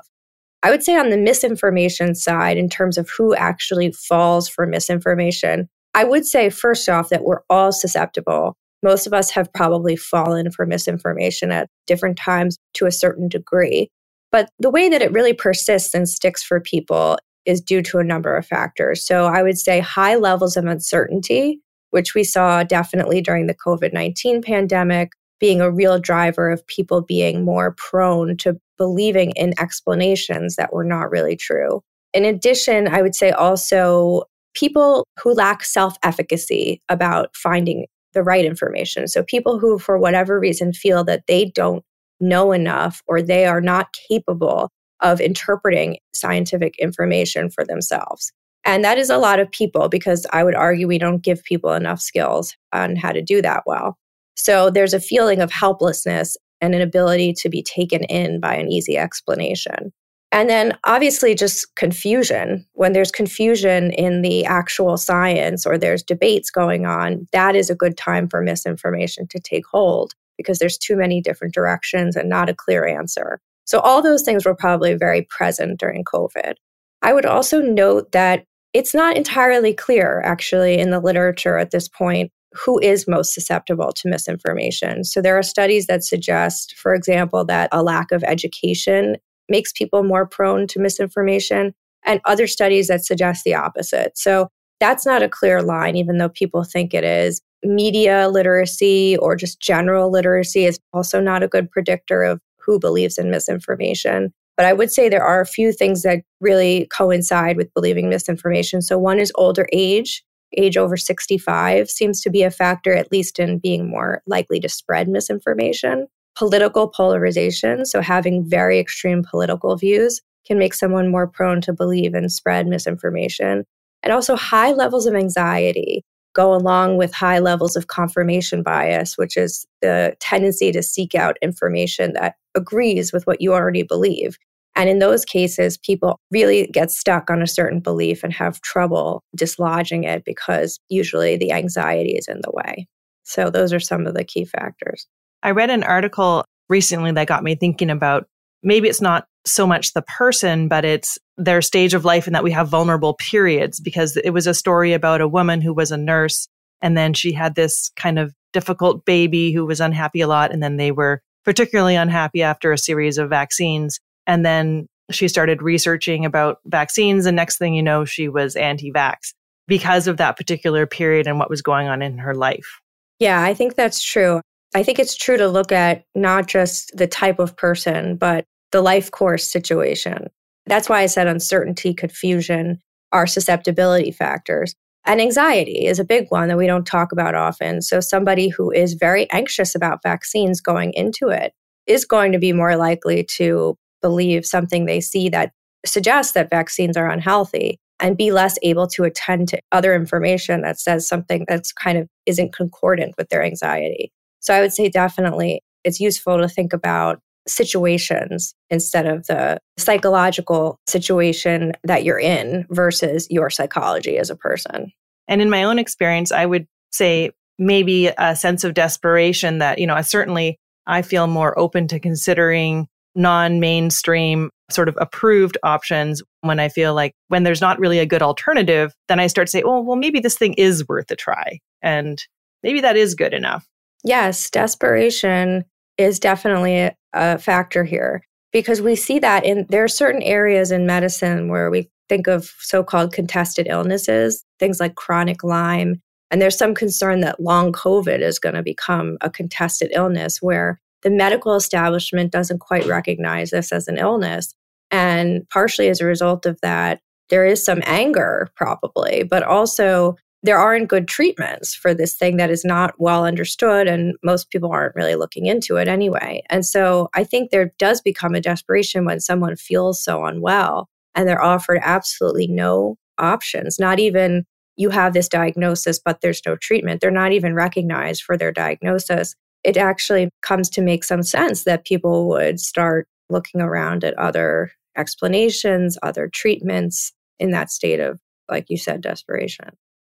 I 0.61 0.69
would 0.69 0.83
say 0.83 0.95
on 0.95 1.09
the 1.09 1.17
misinformation 1.17 2.13
side, 2.13 2.57
in 2.57 2.69
terms 2.69 2.97
of 2.97 3.09
who 3.17 3.33
actually 3.33 3.91
falls 3.93 4.47
for 4.47 4.67
misinformation, 4.67 5.69
I 5.93 6.03
would 6.03 6.25
say 6.25 6.49
first 6.49 6.88
off 6.88 7.09
that 7.09 7.23
we're 7.23 7.41
all 7.49 7.71
susceptible 7.71 8.57
most 8.83 9.07
of 9.07 9.13
us 9.13 9.30
have 9.31 9.51
probably 9.54 9.95
fallen 9.95 10.51
for 10.51 10.66
misinformation 10.66 11.51
at 11.51 11.69
different 11.88 12.18
times 12.18 12.57
to 12.74 12.86
a 12.86 12.92
certain 12.92 13.28
degree. 13.28 13.89
But 14.31 14.50
the 14.60 14.69
way 14.69 14.89
that 14.89 15.01
it 15.01 15.12
really 15.12 15.34
persists 15.34 15.94
and 15.94 16.08
sticks 16.08 16.44
for 16.44 16.60
people 16.60 17.17
is 17.46 17.62
due 17.62 17.82
to 17.82 17.98
a 17.98 18.03
number 18.03 18.36
of 18.36 18.46
factors. 18.46 19.05
So 19.05 19.25
I 19.25 19.44
would 19.44 19.58
say 19.58 19.79
high 19.79 20.15
levels 20.15 20.55
of 20.55 20.65
uncertainty, 20.65 21.60
which 21.89 22.13
we 22.13 22.24
saw 22.24 22.63
definitely 22.63 23.22
during 23.22 23.48
the 23.48 23.55
COVID 23.55 23.94
19 23.94 24.41
pandemic, 24.41 25.12
being 25.39 25.60
a 25.60 25.72
real 25.72 26.00
driver 26.00 26.50
of 26.50 26.65
people 26.67 27.01
being 27.01 27.44
more 27.44 27.75
prone 27.77 28.38
to 28.38 28.58
believing 28.77 29.32
in 29.32 29.53
explanations 29.60 30.55
that 30.55 30.72
were 30.72 30.84
not 30.84 31.10
really 31.12 31.36
true. 31.36 31.82
In 32.13 32.25
addition, 32.25 32.88
I 32.88 33.01
would 33.01 33.15
say 33.15 33.32
also 33.32 34.24
people 34.53 35.08
who 35.22 35.34
lack 35.34 35.63
self 35.63 35.98
efficacy 36.03 36.82
about 36.89 37.36
finding 37.36 37.86
the 38.13 38.24
right 38.24 38.46
information. 38.46 39.08
So 39.08 39.24
people 39.24 39.60
who, 39.60 39.80
for 39.80 39.98
whatever 39.98 40.39
reason, 40.39 40.74
feel 40.74 41.03
that 41.06 41.27
they 41.27 41.46
don't 41.46 41.84
know 42.20 42.51
enough 42.51 43.01
or 43.08 43.22
they 43.22 43.46
are 43.46 43.62
not 43.62 43.94
capable 44.10 44.70
of 45.01 45.20
interpreting 45.20 45.98
scientific 46.13 46.77
information 46.77 47.50
for 47.50 47.65
themselves. 47.65 48.32
And 48.63 48.84
that 48.84 49.00
is 49.00 49.10
a 49.10 49.18
lot 49.18 49.39
of 49.39 49.51
people 49.51 49.89
because 49.89 50.27
I 50.32 50.44
would 50.44 50.56
argue 50.56 50.88
we 50.88 51.00
don't 51.00 51.24
give 51.24 51.44
people 51.44 51.74
enough 51.74 52.00
skills 52.00 52.56
on 52.72 52.96
how 52.96 53.12
to 53.12 53.22
do 53.22 53.41
that 53.41 53.63
well. 53.65 53.98
So 54.36 54.70
there's 54.70 54.94
a 54.94 55.00
feeling 55.00 55.41
of 55.41 55.51
helplessness 55.51 56.38
and 56.62 56.75
an 56.75 56.82
ability 56.82 57.34
to 57.34 57.50
be 57.50 57.63
taken 57.63 58.03
in 58.03 58.39
by 58.39 58.56
an 58.56 58.72
easy 58.72 58.98
explanation. 58.98 59.91
And 60.31 60.50
then 60.50 60.77
obviously 60.85 61.35
just 61.35 61.75
confusion. 61.75 62.65
When 62.73 62.93
there's 62.93 63.11
confusion 63.11 63.91
in 63.91 64.21
the 64.21 64.45
actual 64.45 64.97
science 64.97 65.65
or 65.65 65.77
there's 65.77 66.03
debates 66.03 66.50
going 66.50 66.85
on, 66.85 67.27
that 67.33 67.55
is 67.55 67.69
a 67.69 67.75
good 67.75 67.97
time 67.97 68.29
for 68.29 68.41
misinformation 68.41 69.27
to 69.27 69.39
take 69.39 69.65
hold 69.65 70.13
because 70.38 70.59
there's 70.59 70.77
too 70.77 70.95
many 70.95 71.21
different 71.21 71.53
directions 71.53 72.15
and 72.15 72.29
not 72.29 72.50
a 72.50 72.55
clear 72.55 72.88
answer. 72.88 73.39
So 73.65 73.79
all 73.79 74.01
those 74.01 74.23
things 74.23 74.45
were 74.45 74.55
probably 74.55 74.93
very 74.95 75.27
present 75.29 75.79
during 75.79 76.03
COVID. 76.03 76.53
I 77.01 77.13
would 77.13 77.25
also 77.25 77.61
note 77.61 78.11
that 78.13 78.45
it's 78.73 78.93
not 78.93 79.17
entirely 79.17 79.73
clear 79.73 80.21
actually 80.21 80.79
in 80.79 80.91
the 80.91 81.00
literature 81.00 81.57
at 81.57 81.71
this 81.71 81.89
point 81.89 82.31
who 82.53 82.79
is 82.79 83.07
most 83.07 83.33
susceptible 83.33 83.91
to 83.93 84.09
misinformation. 84.09 85.03
So 85.03 85.21
there 85.21 85.38
are 85.38 85.43
studies 85.43 85.88
that 85.88 86.03
suggest, 86.03 86.75
for 86.77 86.93
example, 86.93 87.45
that 87.45 87.69
a 87.71 87.83
lack 87.83 88.11
of 88.11 88.23
education 88.23 89.17
makes 89.51 89.72
people 89.72 90.01
more 90.03 90.25
prone 90.25 90.65
to 90.67 90.79
misinformation, 90.79 91.75
and 92.03 92.20
other 92.25 92.48
studies 92.48 92.88
that 92.88 93.05
suggest 93.05 93.43
the 93.43 93.53
opposite. 93.53 94.17
So 94.17 94.50
That's 94.81 95.05
not 95.05 95.22
a 95.22 95.29
clear 95.29 95.62
line, 95.62 95.96
even 95.96 96.17
though 96.17 96.29
people 96.29 96.63
think 96.63 96.96
it 96.96 97.03
is. 97.03 97.39
Media 97.63 98.27
literacy 98.29 99.15
or 99.17 99.36
just 99.36 99.62
general 99.62 100.10
literacy 100.10 100.65
is 100.65 100.79
also 100.91 101.22
not 101.22 101.43
a 101.43 101.48
good 101.48 101.70
predictor 101.70 102.24
of 102.24 102.41
who 102.58 102.79
believes 102.79 103.20
in 103.20 103.29
misinformation. 103.29 104.34
But 104.58 104.65
I 104.65 104.74
would 104.74 104.91
say 104.91 105.08
there 105.08 105.24
are 105.24 105.39
a 105.39 105.46
few 105.46 105.72
things 105.72 106.01
that 106.01 106.24
really 106.39 106.88
coincide 106.96 107.58
with 107.58 107.74
believing 107.75 108.10
misinformation. 108.10 108.81
So, 108.81 108.98
one 108.98 109.20
is 109.20 109.31
older 109.36 109.67
age. 109.72 110.24
Age 110.58 110.77
over 110.77 110.98
65 110.98 111.89
seems 111.89 112.20
to 112.22 112.31
be 112.31 112.41
a 112.41 112.51
factor, 112.51 112.93
at 112.93 113.12
least 113.12 113.38
in 113.38 113.60
being 113.60 113.88
more 113.88 114.24
likely 114.25 114.60
to 114.62 114.67
spread 114.67 115.08
misinformation. 115.08 116.08
Political 116.38 116.89
polarization, 116.89 117.85
so 117.85 118.01
having 118.01 118.47
very 118.47 118.79
extreme 118.79 119.23
political 119.23 119.75
views, 119.75 120.21
can 120.45 120.57
make 120.57 120.73
someone 120.73 121.11
more 121.11 121.27
prone 121.27 121.61
to 121.61 121.73
believe 121.73 122.13
and 122.13 122.31
spread 122.31 122.67
misinformation. 122.67 123.63
And 124.03 124.11
also, 124.11 124.35
high 124.35 124.71
levels 124.71 125.05
of 125.05 125.13
anxiety 125.13 126.03
go 126.33 126.53
along 126.53 126.97
with 126.97 127.13
high 127.13 127.39
levels 127.39 127.75
of 127.75 127.88
confirmation 127.88 128.63
bias, 128.63 129.17
which 129.17 129.35
is 129.38 129.65
the 129.81 130.15
tendency 130.19 130.71
to 130.71 130.81
seek 130.81 131.13
out 131.13 131.38
information 131.41 132.13
that 132.13 132.35
agrees 132.55 133.11
with 133.11 133.27
what 133.27 133.41
you 133.41 133.53
already 133.53 133.83
believe. 133.83 134.38
And 134.75 134.89
in 134.89 135.00
those 135.00 135.25
cases, 135.25 135.77
people 135.77 136.17
really 136.31 136.67
get 136.67 136.91
stuck 136.91 137.29
on 137.29 137.41
a 137.41 137.47
certain 137.47 137.81
belief 137.81 138.23
and 138.23 138.31
have 138.33 138.61
trouble 138.61 139.21
dislodging 139.35 140.05
it 140.05 140.23
because 140.25 140.79
usually 140.89 141.35
the 141.35 141.51
anxiety 141.51 142.13
is 142.13 142.27
in 142.27 142.39
the 142.41 142.51
way. 142.51 142.88
So, 143.23 143.50
those 143.50 143.73
are 143.73 143.79
some 143.79 144.07
of 144.07 144.13
the 144.13 144.23
key 144.23 144.45
factors. 144.45 145.05
I 145.43 145.51
read 145.51 145.69
an 145.69 145.83
article 145.83 146.45
recently 146.69 147.12
that 147.12 147.27
got 147.27 147.43
me 147.43 147.55
thinking 147.55 147.89
about 147.89 148.27
maybe 148.63 148.88
it's 148.88 149.01
not 149.01 149.25
so 149.45 149.65
much 149.65 149.93
the 149.93 150.03
person, 150.03 150.67
but 150.67 150.86
it's 150.86 151.17
their 151.38 151.62
stage 151.62 151.93
of 151.93 152.05
life 152.05 152.27
and 152.27 152.36
that 152.36 152.43
we 152.43 152.51
have 152.51 152.67
vulnerable 152.67 153.15
periods 153.15 153.79
because 153.79 154.15
it 154.17 154.29
was 154.31 154.45
a 154.45 154.53
story 154.53 154.93
about 154.93 155.21
a 155.21 155.27
woman 155.27 155.62
who 155.62 155.74
was 155.74 155.91
a 155.91 155.98
nurse 155.98 156.48
and 156.81 156.98
then 156.98 157.13
she 157.13 157.31
had 157.31 157.55
this 157.55 157.91
kind 157.95 158.19
of 158.19 158.33
difficult 158.53 159.05
baby 159.05 159.51
who 159.51 159.65
was 159.65 159.79
unhappy 159.79 160.21
a 160.21 160.27
lot. 160.27 160.51
And 160.51 160.62
then 160.62 160.77
they 160.77 160.91
were 160.91 161.21
particularly 161.45 161.95
unhappy 161.95 162.43
after 162.43 162.71
a 162.71 162.77
series 162.77 163.17
of 163.17 163.29
vaccines. 163.29 164.00
And 164.27 164.45
then 164.45 164.88
she 165.10 165.27
started 165.27 165.62
researching 165.62 166.25
about 166.25 166.60
vaccines. 166.65 167.25
And 167.25 167.36
next 167.36 167.57
thing 167.57 167.74
you 167.74 167.83
know, 167.83 168.05
she 168.05 168.27
was 168.29 168.55
anti 168.55 168.91
vax 168.91 169.33
because 169.67 170.07
of 170.07 170.17
that 170.17 170.38
particular 170.38 170.86
period 170.86 171.27
and 171.27 171.39
what 171.39 171.50
was 171.50 171.62
going 171.62 171.88
on 171.88 172.01
in 172.01 172.17
her 172.17 172.36
life. 172.36 172.79
Yeah, 173.19 173.41
I 173.41 173.53
think 173.53 173.75
that's 173.75 174.03
true. 174.03 174.41
I 174.74 174.84
think 174.84 175.00
it's 175.00 175.16
true 175.16 175.38
to 175.38 175.48
look 175.48 175.72
at 175.72 176.06
not 176.16 176.48
just 176.48 176.96
the 176.96 177.08
type 177.08 177.40
of 177.40 177.58
person, 177.58 178.16
but 178.16 178.46
the 178.72 178.82
life 178.82 179.12
course 179.12 179.50
situation. 179.50 180.30
That's 180.66 180.88
why 180.88 181.01
I 181.01 181.08
said 181.08 181.28
uncertainty, 181.28 181.94
confusion 181.94 182.80
are 183.12 183.28
susceptibility 183.28 184.12
factors. 184.12 184.74
And 185.06 185.20
anxiety 185.20 185.88
is 185.88 186.00
a 186.00 186.06
big 186.06 186.28
one 186.30 186.48
that 186.48 186.58
we 186.58 186.68
don't 186.68 186.86
talk 186.86 187.12
about 187.12 187.36
often. 187.36 187.82
So, 187.82 188.00
somebody 188.00 188.50
who 188.50 188.72
is 188.72 188.94
very 188.94 189.30
anxious 189.32 189.75
about 189.75 190.04
vaccines 190.04 190.62
going 190.62 190.94
into 190.94 191.30
it 191.30 191.54
is 191.88 192.06
going 192.06 192.32
to 192.32 192.40
be 192.40 192.54
more 192.54 192.75
likely 192.75 193.24
to 193.38 193.75
believe 194.01 194.46
something 194.46 194.86
they 194.86 195.01
see 195.01 195.28
that 195.30 195.51
suggests 195.86 196.34
that 196.34 196.50
vaccines 196.50 196.96
are 196.96 197.10
unhealthy 197.10 197.80
and 198.00 198.18
be 198.18 198.32
less 198.32 198.58
able 198.62 198.88
to 198.88 199.04
attend 199.04 199.48
to 199.50 199.60
other 199.72 199.96
information 199.96 200.62
that 200.62 200.80
says 200.80 201.08
something 201.08 201.46
that's 201.48 201.74
kind 201.74 201.98
of 201.98 202.08
isn't 202.25 202.54
concordant 202.54 203.16
with 203.18 203.30
their 203.30 203.44
anxiety. 203.44 204.12
So, 204.41 204.53
I 204.53 204.62
would 204.62 204.74
say 204.74 204.89
definitely 204.89 205.63
it's 205.83 206.00
useful 206.00 206.38
to 206.39 206.50
think 206.50 206.74
about 206.74 207.19
situations 207.48 208.53
instead 208.69 209.07
of 209.07 209.25
the 209.27 209.57
psychological 209.77 210.79
situation 210.88 211.74
that 211.83 212.03
you're 212.03 212.19
in 212.19 212.65
versus 212.69 213.27
your 213.29 213.50
psychology 213.50 214.17
as 214.17 214.29
a 214.29 214.36
person. 214.36 214.91
And 215.27 215.41
in 215.41 215.50
my 215.50 215.63
own 215.63 215.79
experience, 215.79 216.31
I 216.31 216.45
would 216.45 216.67
say 216.91 217.31
maybe 217.57 218.12
a 218.17 218.36
sense 218.36 218.63
of 218.63 218.74
desperation 218.74 219.60
that, 219.60 219.79
you 219.79 219.88
know, 219.88 220.00
certainly 220.01 220.57
I 220.86 221.01
feel 221.01 221.27
more 221.27 221.57
open 221.57 221.88
to 221.89 222.00
considering 222.00 222.88
non-mainstream 223.15 224.50
sort 224.69 224.88
of 224.88 224.98
approved 225.00 225.57
options 225.63 226.21
when 226.41 226.60
I 226.60 226.69
feel 226.69 226.93
like 226.93 227.13
when 227.27 227.43
there's 227.43 227.62
not 227.62 227.79
really 227.79 228.00
a 228.00 228.05
good 228.05 228.21
alternative, 228.21 228.93
then 229.07 229.19
I 229.19 229.27
start 229.27 229.48
to 229.48 229.51
say, 229.51 229.63
oh, 229.63 229.81
well, 229.81 229.98
maybe 229.98 230.19
this 230.19 230.38
thing 230.38 230.53
is 230.53 230.88
worth 230.88 231.12
a 231.12 231.15
try. 231.15 231.60
And 231.81 232.24
maybe 232.63 232.81
that 232.81 232.95
is 232.95 233.15
good 233.15 233.33
enough. 233.33 233.67
Yes, 234.03 234.50
desperation 234.50 235.65
is 235.98 236.20
definitely 236.20 236.91
a, 237.13 237.38
factor 237.38 237.84
here 237.84 238.24
because 238.53 238.81
we 238.81 238.96
see 238.96 239.20
that 239.20 239.46
in 239.46 239.65
there 239.70 239.84
are 239.84 239.89
certain 239.89 240.22
areas 240.22 240.72
in 240.72 240.86
medicine 240.86 241.50
where 241.50 241.70
we 241.70 241.89
think 242.08 242.27
of 242.27 242.53
so-called 242.60 243.13
contested 243.13 243.67
illnesses, 243.70 244.46
things 244.60 244.79
like 244.79 244.96
chronic 244.96 245.43
Lyme, 245.43 246.01
and 246.31 246.41
there's 246.41 246.58
some 246.58 246.74
concern 246.74 247.20
that 247.20 247.41
long 247.41 247.74
COVID 247.74 248.22
is 248.22 248.39
going 248.39 248.55
to 248.55 248.63
become 248.63 249.17
a 249.20 249.29
contested 249.29 249.91
illness 249.93 250.41
where 250.41 250.79
the 251.03 251.10
medical 251.10 251.55
establishment 251.55 252.31
doesn't 252.31 252.60
quite 252.60 252.86
recognize 252.86 253.50
this 253.50 253.72
as 253.74 253.88
an 253.88 253.98
illness. 253.98 254.55
And 254.89 255.48
partially 255.50 255.89
as 255.89 256.00
a 256.00 256.05
result 256.05 256.46
of 256.46 256.60
that, 256.62 257.01
there 257.29 257.46
is 257.46 257.63
some 257.63 257.81
anger, 257.86 258.50
probably, 258.55 259.24
but 259.24 259.43
also 259.43 260.15
there 260.43 260.57
aren't 260.57 260.89
good 260.89 261.07
treatments 261.07 261.75
for 261.75 261.93
this 261.93 262.15
thing 262.15 262.38
that 262.38 262.50
is 262.50 262.65
not 262.65 262.95
well 262.98 263.25
understood 263.25 263.88
and 263.88 264.15
most 264.24 264.50
people 264.50 264.71
aren't 264.71 264.95
really 264.95 265.15
looking 265.15 265.45
into 265.45 265.75
it 265.75 265.88
anyway. 265.88 266.41
And 266.50 266.65
so 266.65 267.10
I 267.13 267.24
think 267.24 267.51
there 267.51 267.74
does 267.77 268.01
become 268.01 268.33
a 268.33 268.41
desperation 268.41 269.05
when 269.05 269.19
someone 269.19 269.55
feels 269.55 270.03
so 270.03 270.25
unwell 270.25 270.89
and 271.13 271.27
they're 271.27 271.43
offered 271.43 271.79
absolutely 271.83 272.48
no 272.48 272.98
options, 273.19 273.77
not 273.77 274.00
even 274.00 274.45
you 274.77 274.89
have 274.89 275.13
this 275.13 275.27
diagnosis, 275.27 276.00
but 276.00 276.21
there's 276.21 276.41
no 276.45 276.55
treatment. 276.55 277.01
They're 277.01 277.12
not 277.12 277.33
even 277.33 277.53
recognized 277.53 278.24
for 278.24 278.36
their 278.36 278.51
diagnosis. 278.51 279.36
It 279.63 279.77
actually 279.77 280.29
comes 280.41 280.69
to 280.71 280.81
make 280.81 281.03
some 281.03 281.21
sense 281.21 281.65
that 281.65 281.86
people 281.86 282.27
would 282.29 282.60
start 282.60 283.07
looking 283.29 283.62
around 283.62 284.03
at 284.03 284.17
other 284.17 284.71
explanations, 284.98 285.98
other 286.01 286.27
treatments 286.27 287.13
in 287.39 287.51
that 287.51 287.69
state 287.69 288.00
of, 288.00 288.19
like 288.50 288.65
you 288.69 288.77
said, 288.77 289.01
desperation. 289.01 289.69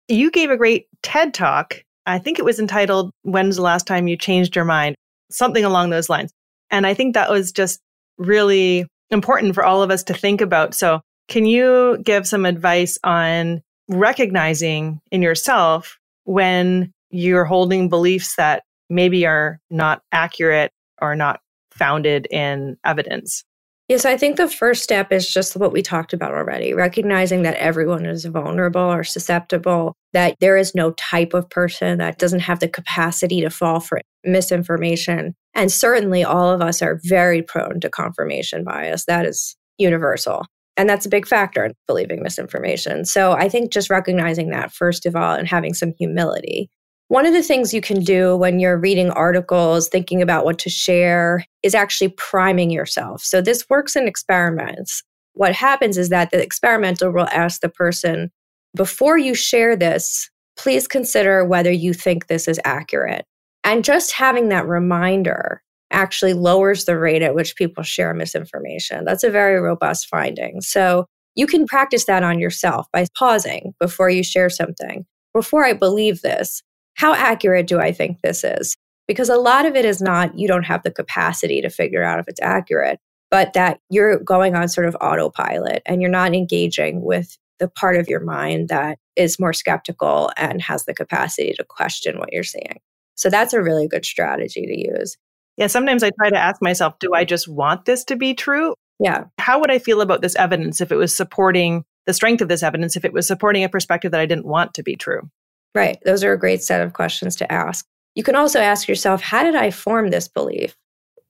You 0.09 0.31
gave 0.31 0.51
a 0.51 0.57
great 0.57 0.87
TED 1.03 1.35
talk. 1.35 1.83
I 2.07 2.19
think 2.19 2.39
it 2.39 2.45
was 2.45 2.59
entitled, 2.59 3.11
When's 3.23 3.57
the 3.57 3.63
Last 3.63 3.87
Time 3.87 4.09
You 4.09 4.17
Changed 4.17 4.57
Your 4.57 4.65
Mind? 4.65 4.97
Something 5.31 5.65
along 5.65 5.91
those 5.91 6.09
lines. 6.09 6.33
And 6.71 6.87
I 6.87 6.95
think 6.95 7.15
that 7.15 7.31
was 7.31 7.53
just 7.53 7.81
really 8.17 8.87
important 9.11 9.55
for 9.55 9.65
all 9.65 9.83
of 9.83 9.91
us 9.91 10.03
to 10.05 10.15
think 10.15 10.41
about. 10.41 10.75
So, 10.75 11.03
can 11.29 11.45
you 11.45 11.99
give 12.03 12.27
some 12.27 12.47
advice 12.47 12.99
on 13.05 13.61
recognizing 13.89 15.01
in 15.13 15.21
yourself 15.21 15.99
when 16.25 16.91
you're 17.11 17.45
holding 17.45 17.91
beliefs 17.91 18.37
that 18.37 18.63
maybe 18.89 19.27
are 19.27 19.61
not 19.71 20.01
accurate 20.11 20.73
or 21.03 21.15
not 21.15 21.41
founded 21.71 22.27
in 22.31 22.79
evidence? 22.83 23.45
Yes, 23.89 24.05
I 24.05 24.19
think 24.19 24.37
the 24.37 24.49
first 24.49 24.83
step 24.83 25.13
is 25.13 25.33
just 25.33 25.57
what 25.57 25.73
we 25.73 25.81
talked 25.81 26.13
about 26.13 26.35
already 26.35 26.75
recognizing 26.75 27.43
that 27.43 27.55
everyone 27.55 28.05
is 28.05 28.27
vulnerable 28.27 28.83
or 28.83 29.03
susceptible, 29.03 29.95
that 30.13 30.37
there 30.41 30.59
is 30.59 30.75
no 30.75 30.91
type 30.93 31.33
of 31.33 31.49
person 31.49 31.97
that 31.97 32.19
doesn't 32.19 32.41
have 32.41 32.61
the 32.61 32.69
capacity 32.69 33.41
to 33.41 33.49
fall 33.49 33.81
for 33.81 34.03
misinformation. 34.25 35.35
And 35.55 35.73
certainly 35.73 36.23
all 36.23 36.51
of 36.51 36.61
us 36.61 36.83
are 36.83 37.01
very 37.05 37.41
prone 37.41 37.81
to 37.81 37.89
confirmation 37.89 38.63
bias. 38.63 39.07
That 39.07 39.25
is 39.25 39.57
universal. 39.79 40.45
And 40.77 40.89
that's 40.89 41.07
a 41.07 41.11
big 41.11 41.27
factor 41.27 41.65
in 41.65 41.73
believing 41.87 42.23
misinformation. 42.23 43.07
So 43.07 43.33
I 43.33 43.49
think 43.49 43.73
just 43.73 43.89
recognizing 43.89 44.51
that, 44.51 44.71
first 44.71 45.07
of 45.07 45.17
all, 45.17 45.35
and 45.35 45.49
having 45.49 45.73
some 45.73 45.95
humility 45.99 46.69
one 47.09 47.27
of 47.27 47.33
the 47.33 47.43
things 47.43 47.75
you 47.75 47.81
can 47.81 48.05
do 48.05 48.37
when 48.37 48.61
you're 48.61 48.79
reading 48.79 49.11
articles, 49.11 49.89
thinking 49.89 50.23
about 50.23 50.45
what 50.45 50.59
to 50.61 50.71
share, 50.71 51.45
is 51.63 51.75
actually 51.75 52.11
priming 52.11 52.71
yourself. 52.71 53.23
So 53.23 53.41
this 53.41 53.69
works 53.69 53.97
in 53.97 54.07
experiments. 54.07 55.03
What 55.33 55.55
happens 55.55 55.97
is 55.97 56.11
that 56.11 56.31
the 56.31 56.43
experimenter 56.43 57.11
will 57.11 57.29
ask 57.33 57.61
the 57.61 57.69
person, 57.69 58.31
before 58.77 59.17
you 59.17 59.35
share 59.35 59.75
this, 59.75 60.31
please 60.57 60.87
consider 60.87 61.45
whether 61.45 61.73
you 61.73 61.95
think 61.95 62.27
this 62.27 62.47
is 62.47 62.61
accurate. 62.65 63.25
And 63.65 63.85
just 63.85 64.13
having 64.13 64.49
that 64.51 64.67
reminder 64.67 65.63
actually 65.91 66.35
lowers 66.35 66.85
the 66.85 66.99
rate 66.99 67.23
at 67.23 67.35
which 67.35 67.57
people 67.57 67.83
share 67.83 68.13
misinformation. 68.13 69.05
That's 69.05 69.25
a 69.25 69.31
very 69.31 69.61
robust 69.61 70.09
finding. 70.09 70.61
So 70.61 71.07
you 71.35 71.47
can 71.47 71.67
practice 71.67 72.05
that 72.05 72.23
on 72.23 72.39
yourself 72.39 72.87
by 72.93 73.07
pausing 73.17 73.73
before 73.81 74.11
you 74.11 74.23
share 74.23 74.51
something. 74.51 75.07
Before 75.33 75.65
I 75.65 75.73
believe 75.73 76.21
this, 76.21 76.63
how 76.99 77.15
accurate 77.15 77.69
do 77.69 77.79
I 77.79 77.93
think 77.93 78.21
this 78.23 78.43
is? 78.43 78.77
Because 79.07 79.29
a 79.29 79.37
lot 79.37 79.67
of 79.67 79.77
it 79.77 79.85
is 79.85 80.03
not, 80.03 80.37
you 80.37 80.49
don't 80.49 80.65
have 80.65 80.83
the 80.83 80.91
capacity 80.91 81.63
to 81.63 81.71
figure 81.71 82.03
out 82.03 82.19
if 82.19 82.27
it's 82.27 82.43
accurate, 82.43 82.99
but 83.31 83.53
that 83.53 83.79
you're 83.89 84.19
going 84.19 84.57
on 84.57 84.69
sort 84.69 84.89
of 84.89 84.97
autopilot 85.01 85.81
and 85.87 86.03
you're 86.03 86.11
not 86.11 86.35
engaging 86.35 87.05
with 87.05 87.39
the 87.61 87.69
part 87.69 87.97
of 87.97 88.09
your 88.09 88.19
mind 88.19 88.69
that 88.69 88.99
is 89.15 89.39
more 89.39 89.53
skeptical 89.53 90.33
and 90.37 90.61
has 90.61 90.87
the 90.87 90.95
capacity 90.95 91.53
to 91.57 91.65
question 91.65 92.19
what 92.19 92.33
you're 92.33 92.43
seeing. 92.43 92.81
So 93.15 93.31
that's 93.31 93.53
a 93.53 93.63
really 93.63 93.87
good 93.87 94.05
strategy 94.05 94.67
to 94.67 94.91
use. 94.91 95.17
Yeah, 95.57 95.69
sometimes 95.69 96.03
I 96.03 96.11
try 96.11 96.31
to 96.31 96.39
ask 96.39 96.61
myself, 96.61 96.99
do 96.99 97.15
I 97.15 97.25
just 97.25 97.47
want 97.47 97.85
this 97.85 98.05
to 98.07 98.17
be 98.17 98.35
true? 98.35 98.75
Yeah. 98.99 99.25
How 99.39 99.61
would 99.61 99.71
I 99.71 99.79
feel 99.79 100.01
about 100.01 100.21
this 100.21 100.35
evidence 100.35 100.81
if 100.81 100.91
it 100.91 100.97
was 100.97 101.17
supporting 101.17 101.85
the 102.07 102.15
strength 102.15 102.43
of 102.43 102.49
this 102.49 102.65
evidence 102.65 102.97
if 102.97 103.05
it 103.05 103.13
was 103.13 103.29
supporting 103.29 103.63
a 103.63 103.69
perspective 103.69 104.11
that 104.11 104.21
I 104.21 104.27
didn't 104.27 104.47
want 104.47 104.75
to 104.75 104.83
be 104.83 104.97
true? 104.97 105.31
Right. 105.75 105.99
Those 106.05 106.25
are 106.25 106.33
a 106.33 106.39
great 106.39 106.63
set 106.63 106.81
of 106.81 106.93
questions 106.93 107.37
to 107.37 107.53
ask. 107.53 107.87
You 108.15 108.25
can 108.25 108.35
also 108.35 108.59
ask 108.59 108.89
yourself, 108.89 109.21
how 109.23 109.45
did 109.45 109.55
I 109.55 109.71
form 109.71 110.11
this 110.11 110.29
belief? 110.29 110.77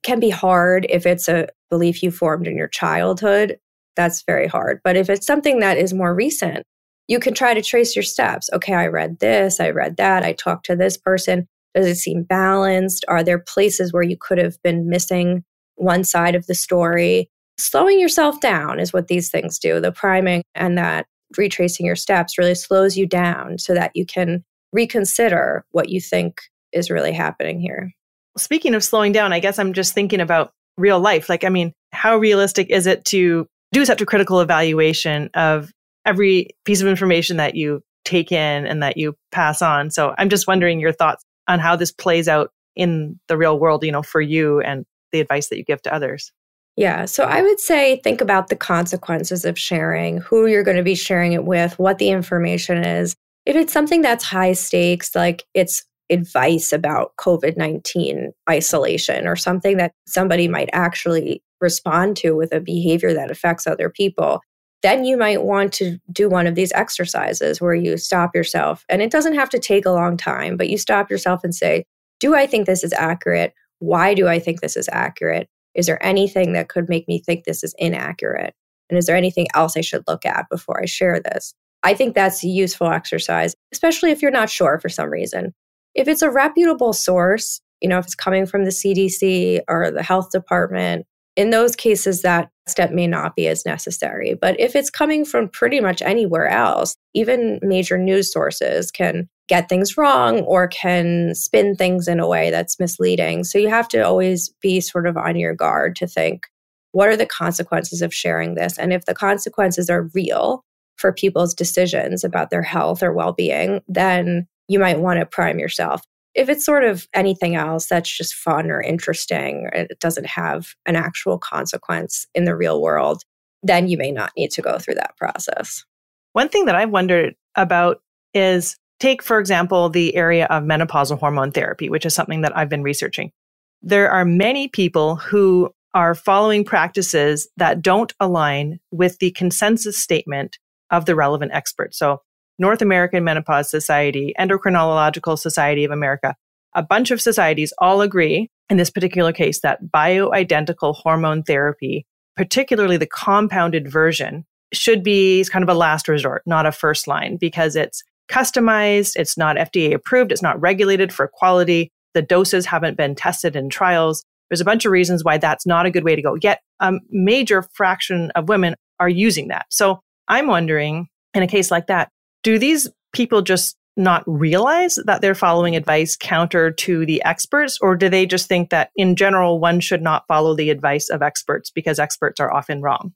can 0.03 0.19
be 0.19 0.29
hard 0.29 0.85
if 0.89 1.05
it's 1.05 1.27
a 1.27 1.47
belief 1.69 2.01
you 2.01 2.11
formed 2.11 2.47
in 2.47 2.57
your 2.57 2.67
childhood. 2.67 3.57
That's 3.95 4.23
very 4.23 4.47
hard. 4.47 4.79
But 4.83 4.95
if 4.95 5.09
it's 5.09 5.27
something 5.27 5.59
that 5.59 5.77
is 5.77 5.93
more 5.93 6.15
recent, 6.15 6.63
you 7.07 7.19
can 7.19 7.33
try 7.33 7.53
to 7.53 7.61
trace 7.61 7.95
your 7.95 8.03
steps. 8.03 8.49
Okay, 8.53 8.73
I 8.73 8.87
read 8.87 9.19
this, 9.19 9.59
I 9.59 9.71
read 9.71 9.97
that, 9.97 10.23
I 10.23 10.33
talked 10.33 10.65
to 10.67 10.75
this 10.75 10.95
person. 10.97 11.47
Does 11.75 11.85
it 11.85 11.95
seem 11.95 12.23
balanced? 12.23 13.05
Are 13.07 13.23
there 13.23 13.39
places 13.39 13.91
where 13.93 14.03
you 14.03 14.17
could 14.17 14.37
have 14.37 14.61
been 14.63 14.89
missing 14.89 15.43
one 15.75 16.03
side 16.03 16.35
of 16.35 16.47
the 16.47 16.55
story? 16.55 17.29
Slowing 17.57 17.99
yourself 17.99 18.39
down 18.39 18.79
is 18.79 18.93
what 18.93 19.07
these 19.07 19.29
things 19.29 19.59
do. 19.59 19.79
The 19.79 19.91
priming 19.91 20.43
and 20.55 20.77
that 20.77 21.05
retracing 21.37 21.85
your 21.85 21.95
steps 21.95 22.37
really 22.37 22.55
slows 22.55 22.97
you 22.97 23.05
down 23.05 23.57
so 23.57 23.73
that 23.73 23.91
you 23.93 24.05
can 24.05 24.43
reconsider 24.71 25.65
what 25.71 25.89
you 25.89 26.01
think 26.01 26.41
is 26.71 26.89
really 26.89 27.11
happening 27.11 27.59
here. 27.59 27.91
Speaking 28.37 28.75
of 28.75 28.83
slowing 28.83 29.11
down, 29.11 29.33
I 29.33 29.39
guess 29.39 29.59
I'm 29.59 29.73
just 29.73 29.93
thinking 29.93 30.21
about 30.21 30.51
real 30.77 30.99
life. 30.99 31.29
Like, 31.29 31.43
I 31.43 31.49
mean, 31.49 31.73
how 31.91 32.17
realistic 32.17 32.69
is 32.69 32.87
it 32.87 33.05
to 33.05 33.47
do 33.71 33.85
such 33.85 34.01
a 34.01 34.05
critical 34.05 34.39
evaluation 34.39 35.29
of 35.33 35.71
every 36.05 36.49
piece 36.65 36.81
of 36.81 36.87
information 36.87 37.37
that 37.37 37.55
you 37.55 37.81
take 38.05 38.31
in 38.31 38.65
and 38.65 38.81
that 38.81 38.97
you 38.97 39.15
pass 39.31 39.61
on? 39.61 39.91
So 39.91 40.13
I'm 40.17 40.29
just 40.29 40.47
wondering 40.47 40.79
your 40.79 40.93
thoughts 40.93 41.23
on 41.47 41.59
how 41.59 41.75
this 41.75 41.91
plays 41.91 42.27
out 42.27 42.51
in 42.75 43.19
the 43.27 43.37
real 43.37 43.59
world, 43.59 43.83
you 43.83 43.91
know, 43.91 44.03
for 44.03 44.21
you 44.21 44.61
and 44.61 44.85
the 45.11 45.19
advice 45.19 45.49
that 45.49 45.57
you 45.57 45.63
give 45.65 45.81
to 45.81 45.93
others. 45.93 46.31
Yeah. 46.79 47.03
So 47.03 47.25
I 47.25 47.41
would 47.41 47.59
say 47.59 47.99
think 48.05 48.21
about 48.21 48.47
the 48.47 48.55
consequences 48.55 49.43
of 49.43 49.59
sharing, 49.59 50.19
who 50.19 50.45
you're 50.45 50.63
going 50.63 50.77
to 50.77 50.81
be 50.81 50.95
sharing 50.95 51.33
it 51.33 51.43
with, 51.43 51.77
what 51.77 51.97
the 51.97 52.09
information 52.09 52.85
is. 52.85 53.17
If 53.45 53.57
it's 53.57 53.73
something 53.73 54.01
that's 54.01 54.23
high 54.23 54.53
stakes, 54.53 55.13
like 55.13 55.43
it's 55.53 55.83
advice 56.09 56.71
about 56.71 57.11
COVID 57.17 57.57
19 57.57 58.31
isolation 58.49 59.27
or 59.27 59.35
something 59.35 59.75
that 59.75 59.91
somebody 60.07 60.47
might 60.47 60.69
actually 60.71 61.43
respond 61.59 62.15
to 62.15 62.31
with 62.31 62.53
a 62.53 62.61
behavior 62.61 63.13
that 63.13 63.29
affects 63.29 63.67
other 63.67 63.89
people, 63.89 64.39
then 64.81 65.03
you 65.03 65.17
might 65.17 65.43
want 65.43 65.73
to 65.73 65.97
do 66.13 66.29
one 66.29 66.47
of 66.47 66.55
these 66.55 66.71
exercises 66.71 67.59
where 67.59 67.75
you 67.75 67.97
stop 67.97 68.33
yourself. 68.33 68.85
And 68.87 69.01
it 69.01 69.11
doesn't 69.11 69.35
have 69.35 69.49
to 69.49 69.59
take 69.59 69.85
a 69.85 69.91
long 69.91 70.15
time, 70.15 70.55
but 70.55 70.69
you 70.69 70.77
stop 70.77 71.11
yourself 71.11 71.43
and 71.43 71.53
say, 71.53 71.83
Do 72.21 72.35
I 72.35 72.47
think 72.47 72.67
this 72.67 72.85
is 72.85 72.93
accurate? 72.93 73.53
Why 73.79 74.13
do 74.13 74.29
I 74.29 74.39
think 74.39 74.61
this 74.61 74.77
is 74.77 74.87
accurate? 74.93 75.49
Is 75.75 75.85
there 75.85 76.03
anything 76.05 76.53
that 76.53 76.69
could 76.69 76.89
make 76.89 77.07
me 77.07 77.19
think 77.19 77.43
this 77.43 77.63
is 77.63 77.75
inaccurate? 77.77 78.53
And 78.89 78.97
is 78.97 79.05
there 79.05 79.15
anything 79.15 79.47
else 79.53 79.77
I 79.77 79.81
should 79.81 80.03
look 80.07 80.25
at 80.25 80.49
before 80.49 80.81
I 80.81 80.85
share 80.85 81.19
this? 81.19 81.53
I 81.83 81.93
think 81.93 82.13
that's 82.13 82.43
a 82.43 82.47
useful 82.47 82.87
exercise, 82.87 83.55
especially 83.71 84.11
if 84.11 84.21
you're 84.21 84.31
not 84.31 84.49
sure 84.49 84.79
for 84.79 84.89
some 84.89 85.09
reason. 85.09 85.53
If 85.95 86.07
it's 86.07 86.21
a 86.21 86.31
reputable 86.31 86.93
source, 86.93 87.61
you 87.81 87.87
know, 87.87 87.97
if 87.97 88.05
it's 88.05 88.15
coming 88.15 88.45
from 88.45 88.65
the 88.65 88.71
CDC 88.71 89.61
or 89.67 89.91
the 89.91 90.03
health 90.03 90.31
department, 90.31 91.05
in 91.35 91.51
those 91.51 91.75
cases, 91.75 92.21
that 92.23 92.49
step 92.69 92.91
may 92.91 93.07
not 93.07 93.35
be 93.35 93.47
as 93.47 93.65
necessary. 93.65 94.33
But 94.39 94.59
if 94.59 94.75
it's 94.75 94.89
coming 94.89 95.25
from 95.25 95.49
pretty 95.49 95.79
much 95.79 96.01
anywhere 96.01 96.47
else, 96.47 96.95
even 97.13 97.59
major 97.61 97.97
news 97.97 98.31
sources 98.31 98.91
can 98.91 99.27
get 99.47 99.67
things 99.67 99.97
wrong 99.97 100.41
or 100.41 100.67
can 100.67 101.33
spin 101.33 101.75
things 101.75 102.07
in 102.07 102.19
a 102.19 102.27
way 102.27 102.51
that's 102.51 102.79
misleading. 102.79 103.43
So 103.43 103.57
you 103.57 103.69
have 103.69 103.87
to 103.89 104.01
always 104.01 104.49
be 104.61 104.79
sort 104.79 105.07
of 105.07 105.17
on 105.17 105.35
your 105.35 105.55
guard 105.55 105.95
to 105.97 106.07
think, 106.07 106.45
what 106.91 107.09
are 107.09 107.17
the 107.17 107.25
consequences 107.25 108.01
of 108.01 108.13
sharing 108.13 108.55
this? 108.55 108.77
And 108.77 108.93
if 108.93 109.05
the 109.05 109.15
consequences 109.15 109.89
are 109.89 110.09
real 110.13 110.63
for 110.97 111.11
people's 111.11 111.53
decisions 111.53 112.23
about 112.23 112.49
their 112.49 112.61
health 112.61 113.01
or 113.01 113.13
well 113.13 113.33
being, 113.33 113.81
then 113.87 114.47
you 114.67 114.79
might 114.79 114.99
want 114.99 115.19
to 115.19 115.25
prime 115.25 115.59
yourself. 115.59 116.03
If 116.39 116.47
it's 116.47 116.63
sort 116.63 116.85
of 116.85 117.05
anything 117.13 117.57
else 117.57 117.87
that's 117.87 118.09
just 118.09 118.33
fun 118.33 118.71
or 118.71 118.81
interesting, 118.81 119.69
it 119.73 119.99
doesn't 119.99 120.25
have 120.25 120.73
an 120.85 120.95
actual 120.95 121.37
consequence 121.37 122.27
in 122.33 122.45
the 122.45 122.55
real 122.55 122.81
world, 122.81 123.23
then 123.61 123.89
you 123.89 123.97
may 123.97 124.09
not 124.09 124.31
need 124.37 124.49
to 124.51 124.61
go 124.61 124.79
through 124.79 124.95
that 124.95 125.17
process. 125.17 125.83
One 126.31 126.47
thing 126.47 126.63
that 126.63 126.75
I've 126.77 126.91
wondered 126.91 127.35
about 127.55 128.01
is 128.33 128.77
take, 129.01 129.21
for 129.21 129.37
example, 129.37 129.89
the 129.89 130.15
area 130.15 130.45
of 130.45 130.63
menopausal 130.63 131.19
hormone 131.19 131.51
therapy, 131.51 131.89
which 131.89 132.05
is 132.05 132.13
something 132.13 132.39
that 132.43 132.55
I've 132.55 132.69
been 132.69 132.83
researching. 132.83 133.33
There 133.81 134.09
are 134.09 134.23
many 134.23 134.69
people 134.69 135.17
who 135.17 135.71
are 135.93 136.15
following 136.15 136.63
practices 136.63 137.49
that 137.57 137.81
don't 137.81 138.13
align 138.21 138.79
with 138.91 139.19
the 139.19 139.31
consensus 139.31 139.97
statement 139.97 140.57
of 140.89 141.03
the 141.05 141.15
relevant 141.15 141.51
experts. 141.51 141.97
So 141.97 142.21
North 142.59 142.81
American 142.81 143.23
Menopause 143.23 143.69
Society, 143.69 144.33
Endocrinological 144.39 145.39
Society 145.39 145.85
of 145.85 145.91
America, 145.91 146.35
a 146.75 146.83
bunch 146.83 147.09
of 147.09 147.21
societies 147.21 147.73
all 147.79 148.01
agree 148.01 148.49
in 148.69 148.77
this 148.77 148.91
particular 148.91 149.33
case 149.33 149.61
that 149.61 149.79
bioidentical 149.85 150.93
hormone 150.93 151.41
therapy, 151.41 152.05
particularly 152.35 152.97
the 152.97 153.07
compounded 153.07 153.91
version, 153.91 154.45
should 154.71 155.03
be 155.03 155.43
kind 155.51 155.63
of 155.63 155.69
a 155.69 155.73
last 155.73 156.07
resort, 156.07 156.43
not 156.45 156.67
a 156.67 156.71
first 156.71 157.07
line, 157.07 157.37
because 157.37 157.75
it's 157.75 158.03
customized, 158.29 159.15
it's 159.15 159.37
not 159.37 159.55
FDA 159.55 159.93
approved, 159.93 160.31
it's 160.31 160.43
not 160.43 160.61
regulated 160.61 161.11
for 161.11 161.27
quality, 161.27 161.91
the 162.13 162.21
doses 162.21 162.65
haven't 162.65 162.97
been 162.97 163.15
tested 163.15 163.55
in 163.55 163.69
trials. 163.69 164.23
There's 164.49 164.61
a 164.61 164.65
bunch 164.65 164.85
of 164.85 164.91
reasons 164.91 165.23
why 165.23 165.37
that's 165.37 165.65
not 165.65 165.85
a 165.85 165.91
good 165.91 166.03
way 166.03 166.15
to 166.15 166.21
go. 166.21 166.35
Yet 166.41 166.59
a 166.79 166.93
major 167.09 167.63
fraction 167.73 168.31
of 168.31 168.49
women 168.49 168.75
are 168.99 169.09
using 169.09 169.47
that. 169.47 169.67
So 169.69 170.01
I'm 170.27 170.47
wondering, 170.47 171.07
in 171.33 171.43
a 171.43 171.47
case 171.47 171.71
like 171.71 171.87
that, 171.87 172.09
do 172.43 172.57
these 172.57 172.89
people 173.13 173.41
just 173.41 173.77
not 173.97 174.23
realize 174.25 174.97
that 175.05 175.21
they're 175.21 175.35
following 175.35 175.75
advice 175.75 176.15
counter 176.15 176.71
to 176.71 177.05
the 177.05 177.21
experts, 177.23 177.77
or 177.81 177.95
do 177.95 178.09
they 178.09 178.25
just 178.25 178.47
think 178.47 178.69
that 178.69 178.91
in 178.95 179.15
general, 179.15 179.59
one 179.59 179.79
should 179.79 180.01
not 180.01 180.25
follow 180.27 180.55
the 180.55 180.69
advice 180.69 181.09
of 181.09 181.21
experts 181.21 181.69
because 181.69 181.99
experts 181.99 182.39
are 182.39 182.51
often 182.51 182.81
wrong? 182.81 183.13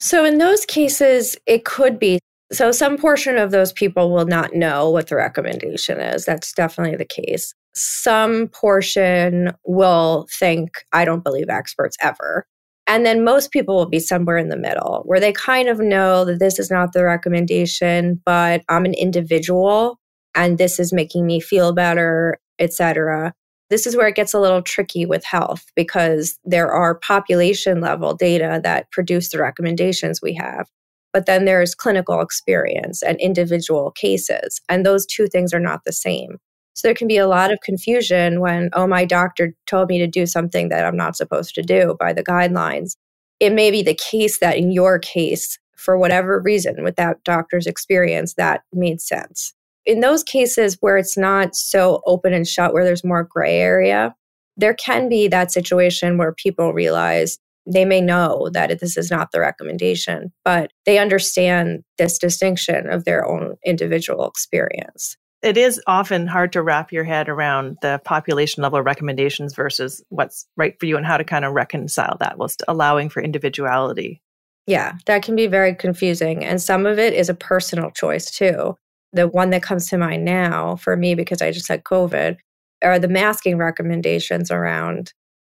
So, 0.00 0.24
in 0.24 0.38
those 0.38 0.66
cases, 0.66 1.36
it 1.46 1.64
could 1.64 1.98
be. 1.98 2.18
So, 2.52 2.70
some 2.72 2.98
portion 2.98 3.38
of 3.38 3.50
those 3.50 3.72
people 3.72 4.10
will 4.10 4.26
not 4.26 4.54
know 4.54 4.90
what 4.90 5.08
the 5.08 5.16
recommendation 5.16 6.00
is. 6.00 6.24
That's 6.24 6.52
definitely 6.52 6.96
the 6.96 7.04
case. 7.04 7.54
Some 7.74 8.48
portion 8.48 9.52
will 9.64 10.26
think, 10.30 10.70
I 10.92 11.04
don't 11.04 11.24
believe 11.24 11.48
experts 11.48 11.96
ever. 12.02 12.46
And 12.86 13.04
then 13.04 13.24
most 13.24 13.50
people 13.50 13.74
will 13.74 13.88
be 13.88 13.98
somewhere 13.98 14.38
in 14.38 14.48
the 14.48 14.56
middle 14.56 15.02
where 15.06 15.18
they 15.18 15.32
kind 15.32 15.68
of 15.68 15.80
know 15.80 16.24
that 16.24 16.38
this 16.38 16.58
is 16.58 16.70
not 16.70 16.92
the 16.92 17.04
recommendation, 17.04 18.20
but 18.24 18.62
I'm 18.68 18.84
an 18.84 18.94
individual 18.94 19.98
and 20.36 20.58
this 20.58 20.78
is 20.78 20.92
making 20.92 21.26
me 21.26 21.40
feel 21.40 21.72
better, 21.72 22.38
etc. 22.58 23.32
This 23.70 23.86
is 23.86 23.96
where 23.96 24.06
it 24.06 24.14
gets 24.14 24.34
a 24.34 24.38
little 24.38 24.62
tricky 24.62 25.04
with 25.04 25.24
health 25.24 25.64
because 25.74 26.38
there 26.44 26.70
are 26.70 26.98
population 27.00 27.80
level 27.80 28.14
data 28.14 28.60
that 28.62 28.90
produce 28.92 29.30
the 29.30 29.38
recommendations 29.38 30.22
we 30.22 30.34
have. 30.34 30.68
But 31.12 31.26
then 31.26 31.46
there's 31.46 31.74
clinical 31.74 32.20
experience 32.20 33.02
and 33.02 33.18
individual 33.18 33.90
cases, 33.92 34.60
and 34.68 34.84
those 34.84 35.06
two 35.06 35.26
things 35.26 35.54
are 35.54 35.60
not 35.60 35.80
the 35.84 35.92
same. 35.92 36.38
So 36.76 36.86
there 36.86 36.94
can 36.94 37.08
be 37.08 37.16
a 37.16 37.26
lot 37.26 37.50
of 37.50 37.60
confusion 37.62 38.38
when, 38.38 38.68
oh, 38.74 38.86
my 38.86 39.06
doctor 39.06 39.54
told 39.66 39.88
me 39.88 39.98
to 39.98 40.06
do 40.06 40.26
something 40.26 40.68
that 40.68 40.84
I'm 40.84 40.96
not 40.96 41.16
supposed 41.16 41.54
to 41.54 41.62
do 41.62 41.96
by 41.98 42.12
the 42.12 42.22
guidelines. 42.22 42.96
It 43.40 43.54
may 43.54 43.70
be 43.70 43.82
the 43.82 43.94
case 43.94 44.40
that 44.40 44.58
in 44.58 44.70
your 44.70 44.98
case, 44.98 45.58
for 45.74 45.96
whatever 45.96 46.38
reason, 46.38 46.84
with 46.84 46.96
that 46.96 47.24
doctor's 47.24 47.66
experience, 47.66 48.34
that 48.34 48.60
made 48.74 49.00
sense. 49.00 49.54
In 49.86 50.00
those 50.00 50.22
cases 50.22 50.76
where 50.80 50.98
it's 50.98 51.16
not 51.16 51.54
so 51.54 52.02
open 52.04 52.34
and 52.34 52.46
shut, 52.46 52.74
where 52.74 52.84
there's 52.84 53.04
more 53.04 53.24
gray 53.24 53.58
area, 53.58 54.14
there 54.58 54.74
can 54.74 55.08
be 55.08 55.28
that 55.28 55.52
situation 55.52 56.18
where 56.18 56.34
people 56.34 56.74
realize 56.74 57.38
they 57.66 57.86
may 57.86 58.02
know 58.02 58.50
that 58.52 58.80
this 58.80 58.98
is 58.98 59.10
not 59.10 59.32
the 59.32 59.40
recommendation, 59.40 60.30
but 60.44 60.72
they 60.84 60.98
understand 60.98 61.84
this 61.96 62.18
distinction 62.18 62.88
of 62.90 63.04
their 63.04 63.26
own 63.26 63.56
individual 63.64 64.28
experience 64.28 65.16
it 65.46 65.56
is 65.56 65.80
often 65.86 66.26
hard 66.26 66.52
to 66.52 66.62
wrap 66.62 66.90
your 66.90 67.04
head 67.04 67.28
around 67.28 67.78
the 67.80 68.00
population 68.04 68.62
level 68.62 68.82
recommendations 68.82 69.54
versus 69.54 70.02
what's 70.08 70.46
right 70.56 70.78
for 70.80 70.86
you 70.86 70.96
and 70.96 71.06
how 71.06 71.16
to 71.16 71.24
kind 71.24 71.44
of 71.44 71.52
reconcile 71.52 72.16
that 72.18 72.36
whilst 72.36 72.62
allowing 72.66 73.08
for 73.08 73.22
individuality. 73.22 74.20
Yeah, 74.66 74.94
that 75.06 75.22
can 75.22 75.36
be 75.36 75.46
very 75.46 75.74
confusing. 75.74 76.44
And 76.44 76.60
some 76.60 76.84
of 76.84 76.98
it 76.98 77.12
is 77.12 77.28
a 77.28 77.34
personal 77.34 77.92
choice 77.92 78.30
too. 78.30 78.76
The 79.12 79.28
one 79.28 79.50
that 79.50 79.62
comes 79.62 79.88
to 79.88 79.98
mind 79.98 80.24
now 80.24 80.76
for 80.76 80.96
me, 80.96 81.14
because 81.14 81.40
I 81.40 81.52
just 81.52 81.68
had 81.68 81.84
COVID, 81.84 82.36
are 82.82 82.98
the 82.98 83.08
masking 83.08 83.56
recommendations 83.56 84.50
around 84.50 85.12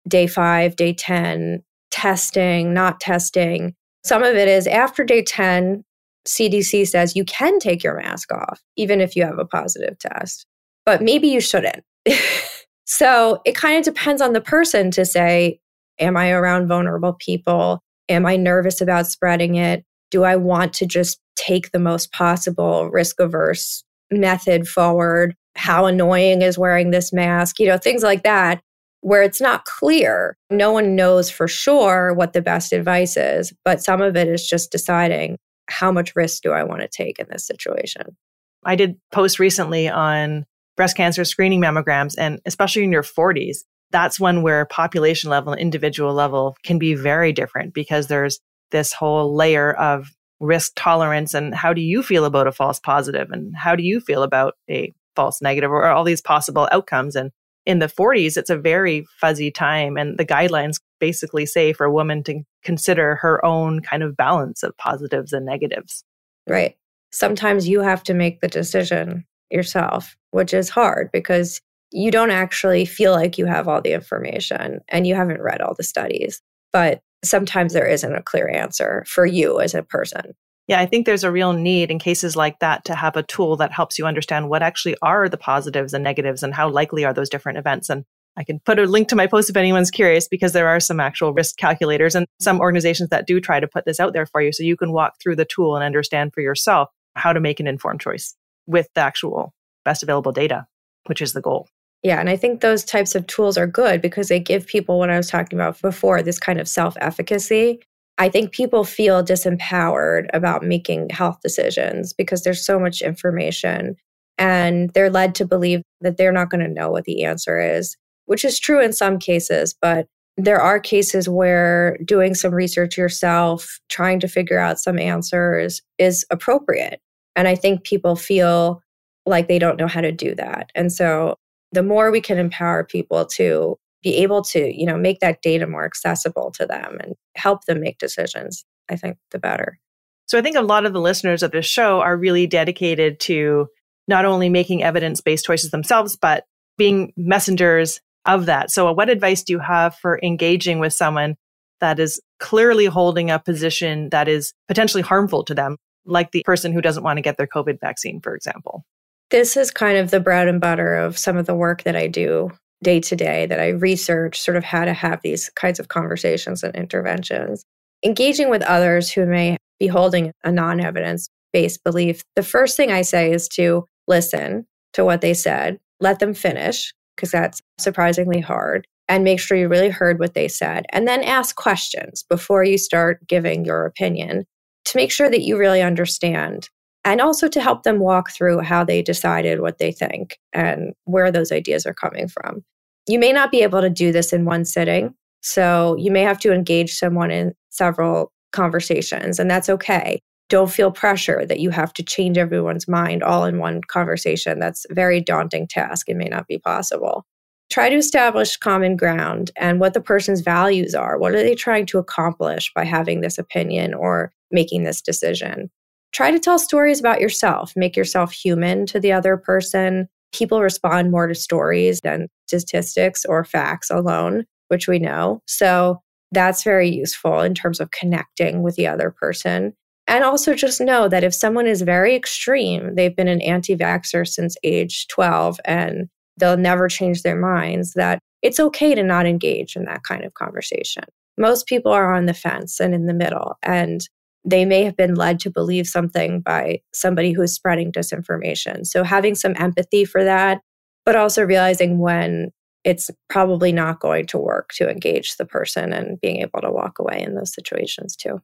day 0.08 0.26
five, 0.26 0.78
day 0.78 0.94
10, 0.94 1.62
testing, 1.92 2.74
not 2.74 3.02
testing. 3.02 3.76
Some 4.06 4.24
of 4.24 4.36
it 4.36 4.48
is 4.48 4.66
after 4.68 5.04
day 5.04 5.22
10, 5.22 5.84
CDC 6.28 6.88
says 6.88 7.16
you 7.16 7.26
can 7.26 7.60
take 7.60 7.84
your 7.84 7.98
mask 7.98 8.32
off, 8.32 8.62
even 8.78 9.02
if 9.02 9.16
you 9.16 9.24
have 9.24 9.40
a 9.40 9.46
positive 9.46 9.98
test, 10.00 10.46
but 10.86 11.02
maybe 11.02 11.28
you 11.28 11.42
shouldn't. 11.42 11.84
so 12.86 13.42
it 13.46 13.56
kind 13.56 13.78
of 13.78 13.84
depends 13.84 14.22
on 14.22 14.34
the 14.34 14.42
person 14.42 14.92
to 14.92 15.06
say, 15.06 15.60
Am 16.00 16.18
I 16.18 16.32
around 16.32 16.68
vulnerable 16.68 17.14
people? 17.14 17.84
Am 18.10 18.26
I 18.26 18.36
nervous 18.36 18.82
about 18.82 19.06
spreading 19.06 19.56
it? 19.56 19.84
Do 20.10 20.24
I 20.24 20.36
want 20.36 20.74
to 20.74 20.88
just 20.88 21.20
take 21.36 21.72
the 21.72 21.80
most 21.80 22.12
possible 22.12 22.90
risk 22.90 23.20
averse 23.20 23.84
method 24.12 24.68
forward. 24.68 25.36
How 25.56 25.86
annoying 25.86 26.42
is 26.42 26.58
wearing 26.58 26.92
this 26.92 27.12
mask? 27.12 27.60
You 27.60 27.68
know, 27.68 27.78
things 27.78 28.04
like 28.04 28.24
that, 28.24 28.62
where 29.02 29.24
it's 29.24 29.42
not 29.42 29.66
clear. 29.66 30.38
No 30.50 30.72
one 30.72 30.96
knows 30.96 31.30
for 31.30 31.48
sure 31.48 32.14
what 32.14 32.34
the 32.34 32.42
best 32.42 32.74
advice 32.74 33.18
is, 33.18 33.54
but 33.66 33.82
some 33.82 34.02
of 34.02 34.16
it 34.16 34.28
is 34.28 34.48
just 34.48 34.72
deciding 34.72 35.38
how 35.72 35.92
much 35.92 36.16
risk 36.16 36.44
do 36.44 36.52
I 36.52 36.64
want 36.64 36.82
to 36.82 36.88
take 36.88 37.20
in 37.20 37.28
this 37.30 37.46
situation. 37.46 38.16
I 38.64 38.76
did 38.76 38.98
post 39.12 39.40
recently 39.40 39.90
on 39.90 40.46
breast 40.78 40.96
cancer 40.96 41.26
screening 41.26 41.62
mammograms, 41.62 42.16
and 42.18 42.40
especially 42.46 42.84
in 42.84 42.92
your 42.92 43.04
40s, 43.04 43.60
that's 43.92 44.20
one 44.20 44.42
where 44.42 44.66
population 44.66 45.30
level 45.30 45.52
and 45.52 45.62
individual 45.62 46.14
level 46.14 46.56
can 46.64 46.80
be 46.80 46.94
very 46.94 47.34
different 47.34 47.74
because 47.74 48.08
there's 48.08 48.40
this 48.72 48.94
whole 48.94 49.36
layer 49.36 49.74
of 49.74 50.10
risk 50.40 50.72
tolerance 50.76 51.34
and 51.34 51.54
how 51.54 51.74
do 51.74 51.82
you 51.82 52.02
feel 52.02 52.26
about 52.26 52.48
a 52.48 52.52
false 52.52 52.80
positive 52.80 53.30
and 53.32 53.56
how 53.56 53.76
do 53.76 53.84
you 53.84 54.00
feel 54.00 54.24
about 54.24 54.56
a 54.70 54.92
false 55.16 55.42
negative 55.42 55.70
or 55.70 55.86
all 55.86 56.04
these 56.04 56.22
possible 56.22 56.68
outcomes 56.72 57.16
and 57.16 57.32
in 57.66 57.80
the 57.80 57.88
40s 57.88 58.38
it's 58.38 58.50
a 58.50 58.58
very 58.58 59.06
fuzzy 59.20 59.52
time 59.52 59.98
and 59.98 60.18
the 60.18 60.26
guidelines 60.26 60.80
basically 61.00 61.46
say 61.46 61.74
for 61.74 61.86
a 61.86 61.92
woman 61.92 62.24
to 62.24 62.42
consider 62.64 63.16
her 63.16 63.44
own 63.46 63.82
kind 63.82 64.04
of 64.04 64.18
balance 64.18 64.64
of 64.64 64.76
positives 64.78 65.34
and 65.34 65.46
negatives 65.46 66.04
right 66.48 66.76
sometimes 67.12 67.68
you 67.68 67.82
have 67.82 68.04
to 68.04 68.14
make 68.14 68.42
the 68.42 68.48
decision 68.48 69.26
yourself 69.50 70.16
which 70.32 70.54
is 70.54 70.70
hard 70.70 71.10
because 71.12 71.62
you 71.92 72.10
don't 72.10 72.32
actually 72.32 72.86
feel 72.86 73.12
like 73.12 73.38
you 73.38 73.46
have 73.46 73.68
all 73.68 73.82
the 73.82 73.92
information 73.92 74.80
and 74.90 75.06
you 75.06 75.14
haven't 75.14 75.42
read 75.42 75.62
all 75.62 75.76
the 75.76 75.84
studies 75.84 76.42
but 76.72 77.02
sometimes 77.24 77.74
there 77.74 77.88
isn't 77.88 78.16
a 78.16 78.24
clear 78.24 78.50
answer 78.50 79.04
for 79.08 79.26
you 79.26 79.60
as 79.60 79.74
a 79.74 79.84
person. 79.84 80.34
Yeah, 80.72 80.80
I 80.80 80.86
think 80.86 81.06
there's 81.06 81.26
a 81.26 81.32
real 81.34 81.52
need 81.52 81.92
in 81.92 82.00
cases 82.00 82.38
like 82.38 82.60
that 82.60 82.86
to 82.86 82.96
have 82.96 83.18
a 83.18 83.24
tool 83.24 83.58
that 83.58 83.74
helps 83.74 84.00
you 84.00 84.06
understand 84.06 84.48
what 84.48 84.64
actually 84.64 84.96
are 85.02 85.28
the 85.28 85.36
positives 85.36 85.94
and 85.94 86.02
negatives 86.02 86.44
and 86.44 86.54
how 86.54 86.70
likely 86.70 87.04
are 87.04 87.14
those 87.14 87.30
different 87.30 87.58
events. 87.58 87.90
And 87.90 88.06
I 88.38 88.46
can 88.46 88.62
put 88.62 88.80
a 88.80 88.84
link 88.84 89.10
to 89.10 89.18
my 89.18 89.28
post 89.28 89.50
if 89.50 89.58
anyone's 89.58 89.92
curious 89.92 90.30
because 90.30 90.54
there 90.54 90.70
are 90.70 90.80
some 90.80 91.02
actual 91.02 91.34
risk 91.34 91.58
calculators 91.58 92.16
and 92.16 92.26
some 92.40 92.62
organizations 92.62 93.10
that 93.10 93.28
do 93.28 93.42
try 93.42 93.60
to 93.60 93.68
put 93.68 93.84
this 93.84 94.00
out 94.00 94.14
there 94.14 94.26
for 94.26 94.42
you 94.42 94.54
so 94.54 94.64
you 94.64 94.78
can 94.78 94.94
walk 94.94 95.16
through 95.22 95.36
the 95.36 95.44
tool 95.44 95.76
and 95.76 95.84
understand 95.84 96.32
for 96.34 96.40
yourself 96.40 96.88
how 97.18 97.34
to 97.34 97.42
make 97.42 97.60
an 97.60 97.68
informed 97.68 98.00
choice 98.00 98.34
with 98.66 98.88
the 98.96 99.02
actual 99.02 99.54
best 99.84 100.04
available 100.04 100.32
data, 100.32 100.68
which 101.08 101.22
is 101.22 101.34
the 101.34 101.42
goal. 101.42 101.68
Yeah, 102.02 102.22
and 102.22 102.30
I 102.30 102.38
think 102.38 102.62
those 102.62 102.86
types 102.86 103.14
of 103.14 103.28
tools 103.28 103.58
are 103.58 103.68
good 103.68 104.02
because 104.02 104.30
they 104.30 104.40
give 104.40 104.68
people 104.68 105.00
what 105.00 105.10
I 105.10 105.18
was 105.18 105.30
talking 105.30 105.60
about 105.60 105.82
before 105.82 106.24
this 106.24 106.40
kind 106.40 106.62
of 106.62 106.68
self 106.70 106.96
efficacy. 107.02 107.82
I 108.18 108.30
think 108.30 108.52
people 108.52 108.84
feel 108.84 109.24
disempowered 109.24 110.28
about 110.34 110.64
making 110.64 111.10
health 111.10 111.40
decisions 111.42 112.14
because 112.14 112.44
there's 112.44 112.66
so 112.66 112.80
much 112.80 113.02
information 113.02 113.96
and 114.38 114.90
they're 114.92 115.10
led 115.10 115.36
to 115.36 115.46
believe 115.46 115.82
that 116.02 116.18
they're 116.18 116.32
not 116.32 116.50
going 116.50 116.66
to 116.66 116.74
know 116.74 116.90
what 116.90 117.06
the 117.06 117.24
answer 117.24 117.60
is, 117.60 117.96
which 118.26 118.46
is 118.46 118.60
true 118.60 118.82
in 118.82 118.94
some 118.94 119.20
cases, 119.20 119.76
but 119.82 120.08
there 120.38 120.62
are 120.62 120.80
cases 120.80 121.28
where 121.28 121.98
doing 122.06 122.34
some 122.34 122.54
research 122.54 122.98
yourself, 122.98 123.80
trying 123.90 124.20
to 124.20 124.28
figure 124.28 124.60
out 124.60 124.80
some 124.80 124.98
answers 124.98 125.82
is 125.98 126.26
appropriate. 126.32 127.00
And 127.36 127.48
I 127.48 127.56
think 127.56 127.84
people 127.84 128.16
feel 128.16 128.82
like 129.26 129.48
they 129.48 129.60
don't 129.60 129.78
know 129.78 129.88
how 129.88 130.02
to 130.02 130.12
do 130.12 130.34
that. 130.36 130.72
And 130.74 130.92
so 130.92 131.36
the 131.72 131.84
more 131.84 132.12
we 132.12 132.22
can 132.22 132.38
empower 132.38 132.84
people 132.84 133.26
to 133.26 133.78
be 134.04 134.18
able 134.18 134.42
to, 134.44 134.74
you 134.76 134.86
know, 134.86 134.98
make 134.98 135.20
that 135.20 135.42
data 135.42 135.68
more 135.68 135.86
accessible 135.86 136.52
to 136.52 136.66
them 136.66 136.98
and 137.02 137.16
help 137.36 137.66
them 137.66 137.80
make 137.80 137.98
decisions, 137.98 138.66
I 138.90 138.96
think 138.96 139.18
the 139.32 139.40
better. 139.40 139.80
So 140.28 140.40
I 140.40 140.42
think 140.42 140.56
a 140.56 140.62
lot 140.62 140.86
of 140.86 140.94
the 140.94 141.02
listeners 141.02 141.44
of 141.44 141.52
this 141.52 141.66
show 141.66 142.00
are 142.00 142.18
really 142.18 142.48
dedicated 142.48 143.20
to 143.22 143.68
not 144.08 144.26
only 144.26 144.50
making 144.50 144.84
evidence 144.84 145.22
based 145.22 145.46
choices 145.46 145.72
themselves, 145.72 146.16
but 146.16 146.46
being 146.78 147.14
messengers 147.18 148.00
of 148.26 148.46
that. 148.46 148.72
So, 148.72 148.92
what 148.92 149.10
advice 149.10 149.44
do 149.44 149.54
you 149.54 149.60
have 149.60 149.96
for 149.96 150.20
engaging 150.24 150.80
with 150.80 150.94
someone 150.94 151.36
that 151.80 152.00
is 152.00 152.22
clearly 152.40 152.86
holding 152.86 153.30
a 153.30 153.40
position 153.40 154.10
that 154.10 154.28
is 154.28 154.54
potentially 154.68 155.04
harmful 155.04 155.44
to 155.46 155.56
them, 155.56 155.78
like 156.06 156.32
the 156.32 156.44
person 156.46 156.72
who 156.72 156.82
doesn't 156.82 157.04
want 157.04 157.18
to 157.18 157.22
get 157.22 157.38
their 157.38 157.48
COVID 157.48 157.80
vaccine, 157.80 158.22
for 158.22 158.36
example? 158.36 158.84
This 159.32 159.56
is 159.58 159.72
kind 159.72 159.98
of 159.98 160.12
the 160.12 160.20
bread 160.20 160.48
and 160.48 160.62
butter 160.62 160.96
of 160.96 161.18
some 161.18 161.38
of 161.38 161.46
the 161.46 161.56
work 161.56 161.84
that 161.84 161.96
I 161.96 162.08
do 162.08 162.52
day 162.84 163.00
to 163.00 163.16
day, 163.16 163.46
that 163.46 163.60
I 163.60 163.70
research 163.70 164.40
sort 164.40 164.58
of 164.58 164.64
how 164.64 164.86
to 164.86 164.94
have 164.94 165.22
these 165.22 165.50
kinds 165.50 165.80
of 165.80 165.88
conversations 165.88 166.64
and 166.64 166.76
interventions. 166.76 167.66
Engaging 168.04 168.50
with 168.50 168.64
others 168.64 169.12
who 169.12 169.26
may 169.26 169.58
be 169.80 169.88
holding 169.88 170.32
a 170.44 170.52
non 170.52 170.80
evidence 170.80 171.30
based 171.54 171.84
belief, 171.84 172.24
the 172.36 172.44
first 172.44 172.78
thing 172.78 172.92
I 172.92 173.02
say 173.02 173.32
is 173.32 173.48
to 173.50 173.86
listen 174.08 174.66
to 174.94 175.06
what 175.06 175.22
they 175.22 175.34
said, 175.34 175.80
let 176.00 176.20
them 176.20 176.34
finish, 176.34 176.94
because 177.16 177.32
that's 177.32 177.62
surprisingly 177.80 178.40
hard, 178.40 178.88
and 179.08 179.24
make 179.24 179.40
sure 179.40 179.58
you 179.58 179.68
really 179.68 179.90
heard 179.90 180.20
what 180.20 180.34
they 180.34 180.48
said. 180.48 180.86
And 180.92 181.08
then 181.08 181.24
ask 181.24 181.56
questions 181.56 182.24
before 182.30 182.64
you 182.64 182.78
start 182.78 183.28
giving 183.28 183.66
your 183.66 183.86
opinion 183.86 184.46
to 184.86 184.98
make 184.98 185.12
sure 185.12 185.30
that 185.30 185.44
you 185.44 185.58
really 185.58 185.82
understand 185.82 186.70
and 187.04 187.22
also 187.22 187.48
to 187.48 187.62
help 187.62 187.84
them 187.84 188.00
walk 188.00 188.32
through 188.32 188.60
how 188.60 188.84
they 188.84 189.02
decided 189.02 189.60
what 189.60 189.80
they 189.80 189.92
think 189.92 190.38
and 190.54 190.94
where 191.06 191.32
those 191.32 191.52
ideas 191.52 191.86
are 191.86 191.94
coming 191.94 192.28
from. 192.28 192.64
You 193.08 193.20
may 193.20 193.32
not 193.32 193.52
be 193.52 193.62
able 193.62 193.82
to 193.82 193.90
do 193.90 194.12
this 194.12 194.34
in 194.34 194.46
one 194.46 194.66
sitting. 194.66 195.14
So 195.42 195.96
you 195.98 196.12
may 196.12 196.22
have 196.22 196.40
to 196.40 196.54
engage 196.54 196.94
someone 196.94 197.32
in 197.32 197.54
several 197.70 198.32
conversations, 198.52 199.40
and 199.40 199.50
that's 199.50 199.70
okay. 199.70 200.20
Don't 200.50 200.72
feel 200.72 200.92
pressure 200.92 201.46
that 201.46 201.60
you 201.60 201.70
have 201.70 201.94
to 201.94 202.04
change 202.04 202.38
everyone's 202.38 202.88
mind 202.88 203.24
all 203.24 203.46
in 203.46 203.58
one 203.58 203.82
conversation. 203.82 204.60
That's 204.60 204.86
a 204.90 204.94
very 204.94 205.22
daunting 205.22 205.68
task. 205.68 206.10
It 206.10 206.18
may 206.18 206.26
not 206.26 206.48
be 206.48 206.60
possible. 206.60 207.26
Try 207.70 207.90
to 207.90 207.96
establish 207.96 208.58
common 208.58 208.98
ground 208.98 209.50
and 209.56 209.80
what 209.80 209.94
the 209.94 210.02
person's 210.02 210.42
values 210.42 210.94
are. 210.94 211.18
What 211.18 211.34
are 211.34 211.42
they 211.42 211.56
trying 211.56 211.86
to 211.88 212.00
accomplish 212.00 212.72
by 212.76 212.84
having 212.84 213.22
this 213.22 213.38
opinion 213.38 213.94
or 213.94 214.34
making 214.52 214.84
this 214.84 215.02
decision? 215.02 215.72
try 216.12 216.32
to 216.32 216.40
tell 216.40 216.60
stories 216.60 217.00
about 217.00 217.22
yourself, 217.22 217.74
make 217.76 217.96
yourself 217.96 218.32
human 218.32 218.86
to 218.88 219.00
the 219.00 219.12
other 219.12 219.38
person. 219.38 220.08
People 220.34 220.62
respond 220.62 221.12
more 221.12 221.28
to 221.28 221.36
stories 221.36 222.02
than 222.02 222.28
statistics 222.48 223.26
or 223.26 223.44
facts 223.44 223.90
alone, 223.90 224.46
which 224.70 224.88
we 224.88 225.00
know. 225.00 225.42
So 225.48 226.02
that's 226.32 226.64
very 226.64 226.90
useful 226.90 227.42
in 227.42 227.54
terms 227.54 227.80
of 227.80 227.92
connecting 227.92 228.64
with 228.64 228.76
the 228.76 228.88
other 228.88 229.12
person. 229.12 229.74
And 230.08 230.24
also 230.24 230.54
just 230.54 230.82
know 230.82 231.08
that 231.08 231.24
if 231.24 231.34
someone 231.34 231.68
is 231.68 231.82
very 231.82 232.16
extreme, 232.16 232.96
they've 232.96 233.16
been 233.16 233.28
an 233.28 233.42
anti 233.42 233.76
vaxxer 233.76 234.28
since 234.28 234.56
age 234.64 235.08
12 235.08 235.60
and 235.66 236.08
they'll 236.38 236.58
never 236.58 236.88
change 236.88 237.22
their 237.22 237.36
minds, 237.36 237.94
that 237.94 238.20
it's 238.42 238.60
okay 238.60 238.96
to 238.96 239.04
not 239.04 239.26
engage 239.26 239.76
in 239.76 239.86
that 239.86 240.04
kind 240.04 240.26
of 240.26 240.34
conversation. 240.34 241.04
Most 241.38 241.68
people 241.68 241.92
are 241.92 242.14
on 242.14 242.26
the 242.26 242.34
fence 242.34 242.80
and 242.80 242.94
in 242.94 243.06
the 243.06 243.14
middle. 243.14 243.58
And 243.64 244.08
they 244.44 244.66
may 244.66 244.84
have 244.84 244.98
been 244.98 245.16
led 245.16 245.40
to 245.42 245.52
believe 245.52 245.88
something 245.88 246.42
by 246.42 246.82
somebody 246.94 247.32
who 247.32 247.42
is 247.42 247.54
spreading 247.54 247.92
disinformation. 247.92 248.86
So 248.86 249.04
having 249.04 249.36
some 249.36 249.56
empathy 249.58 250.06
for 250.06 250.24
that, 250.24 250.62
but 251.06 251.16
also 251.16 251.44
realizing 251.44 252.00
when 252.00 252.52
it's 252.84 253.12
probably 253.30 253.72
not 253.72 254.00
going 254.00 254.26
to 254.28 254.40
work 254.40 254.72
to 254.74 254.90
engage 254.90 255.38
the 255.38 255.46
person 255.46 255.94
and 255.94 256.20
being 256.20 256.38
able 256.38 256.62
to 256.62 256.72
walk 256.72 256.98
away 256.98 257.22
in 257.22 257.36
those 257.36 257.54
situations 257.54 258.16
too. 258.16 258.42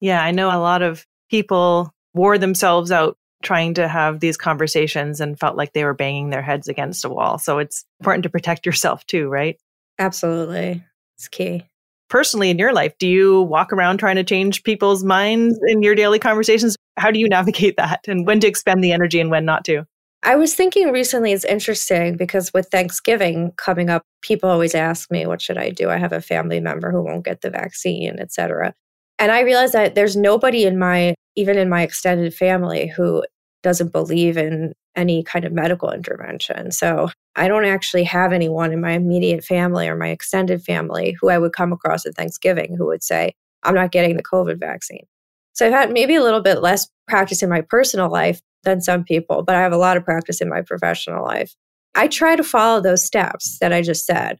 Yeah, 0.00 0.22
I 0.22 0.32
know 0.32 0.48
a 0.48 0.58
lot 0.58 0.82
of 0.82 1.06
people 1.30 1.94
wore 2.12 2.38
themselves 2.38 2.90
out 2.90 3.16
trying 3.42 3.74
to 3.74 3.86
have 3.86 4.18
these 4.18 4.36
conversations 4.36 5.20
and 5.20 5.38
felt 5.38 5.56
like 5.56 5.72
they 5.72 5.84
were 5.84 5.94
banging 5.94 6.30
their 6.30 6.42
heads 6.42 6.68
against 6.68 7.04
a 7.04 7.08
wall. 7.08 7.38
So 7.38 7.58
it's 7.58 7.84
important 8.00 8.24
to 8.24 8.30
protect 8.30 8.66
yourself 8.66 9.06
too, 9.06 9.28
right? 9.28 9.56
Absolutely. 9.98 10.84
It's 11.16 11.28
key 11.28 11.64
personally 12.08 12.50
in 12.50 12.58
your 12.58 12.72
life? 12.72 12.92
Do 12.98 13.06
you 13.06 13.42
walk 13.42 13.72
around 13.72 13.98
trying 13.98 14.16
to 14.16 14.24
change 14.24 14.62
people's 14.62 15.04
minds 15.04 15.58
in 15.68 15.82
your 15.82 15.94
daily 15.94 16.18
conversations? 16.18 16.76
How 16.96 17.10
do 17.10 17.18
you 17.18 17.28
navigate 17.28 17.76
that 17.76 18.00
and 18.06 18.26
when 18.26 18.40
to 18.40 18.46
expend 18.46 18.82
the 18.82 18.92
energy 18.92 19.20
and 19.20 19.30
when 19.30 19.44
not 19.44 19.64
to? 19.66 19.86
I 20.22 20.34
was 20.34 20.54
thinking 20.54 20.90
recently 20.90 21.32
it's 21.32 21.44
interesting 21.44 22.16
because 22.16 22.52
with 22.52 22.68
Thanksgiving 22.68 23.52
coming 23.56 23.90
up, 23.90 24.02
people 24.22 24.50
always 24.50 24.74
ask 24.74 25.10
me, 25.10 25.26
what 25.26 25.40
should 25.40 25.58
I 25.58 25.70
do? 25.70 25.88
I 25.88 25.98
have 25.98 26.12
a 26.12 26.20
family 26.20 26.58
member 26.58 26.90
who 26.90 27.02
won't 27.02 27.24
get 27.24 27.42
the 27.42 27.50
vaccine, 27.50 28.16
et 28.18 28.32
cetera. 28.32 28.74
And 29.18 29.30
I 29.30 29.40
realized 29.40 29.74
that 29.74 29.94
there's 29.94 30.16
nobody 30.16 30.64
in 30.64 30.78
my, 30.78 31.14
even 31.36 31.56
in 31.58 31.68
my 31.68 31.82
extended 31.82 32.34
family, 32.34 32.88
who 32.88 33.22
doesn't 33.62 33.92
believe 33.92 34.36
in 34.36 34.74
any 34.96 35.22
kind 35.22 35.44
of 35.44 35.52
medical 35.52 35.90
intervention. 35.90 36.70
So 36.70 37.10
I 37.36 37.48
don't 37.48 37.66
actually 37.66 38.04
have 38.04 38.32
anyone 38.32 38.72
in 38.72 38.80
my 38.80 38.92
immediate 38.92 39.44
family 39.44 39.88
or 39.88 39.96
my 39.96 40.08
extended 40.08 40.62
family 40.62 41.16
who 41.20 41.28
I 41.28 41.38
would 41.38 41.52
come 41.52 41.72
across 41.72 42.06
at 42.06 42.14
Thanksgiving 42.14 42.74
who 42.76 42.86
would 42.86 43.02
say, 43.02 43.34
I'm 43.62 43.74
not 43.74 43.92
getting 43.92 44.16
the 44.16 44.22
COVID 44.22 44.58
vaccine. 44.58 45.04
So 45.52 45.66
I've 45.66 45.72
had 45.72 45.92
maybe 45.92 46.14
a 46.14 46.22
little 46.22 46.40
bit 46.40 46.62
less 46.62 46.88
practice 47.08 47.42
in 47.42 47.50
my 47.50 47.60
personal 47.60 48.10
life 48.10 48.40
than 48.64 48.80
some 48.80 49.04
people, 49.04 49.42
but 49.42 49.54
I 49.54 49.60
have 49.60 49.72
a 49.72 49.78
lot 49.78 49.96
of 49.96 50.04
practice 50.04 50.40
in 50.40 50.48
my 50.48 50.62
professional 50.62 51.24
life. 51.24 51.54
I 51.94 52.08
try 52.08 52.36
to 52.36 52.44
follow 52.44 52.80
those 52.80 53.04
steps 53.04 53.58
that 53.60 53.72
I 53.72 53.80
just 53.80 54.04
said. 54.04 54.38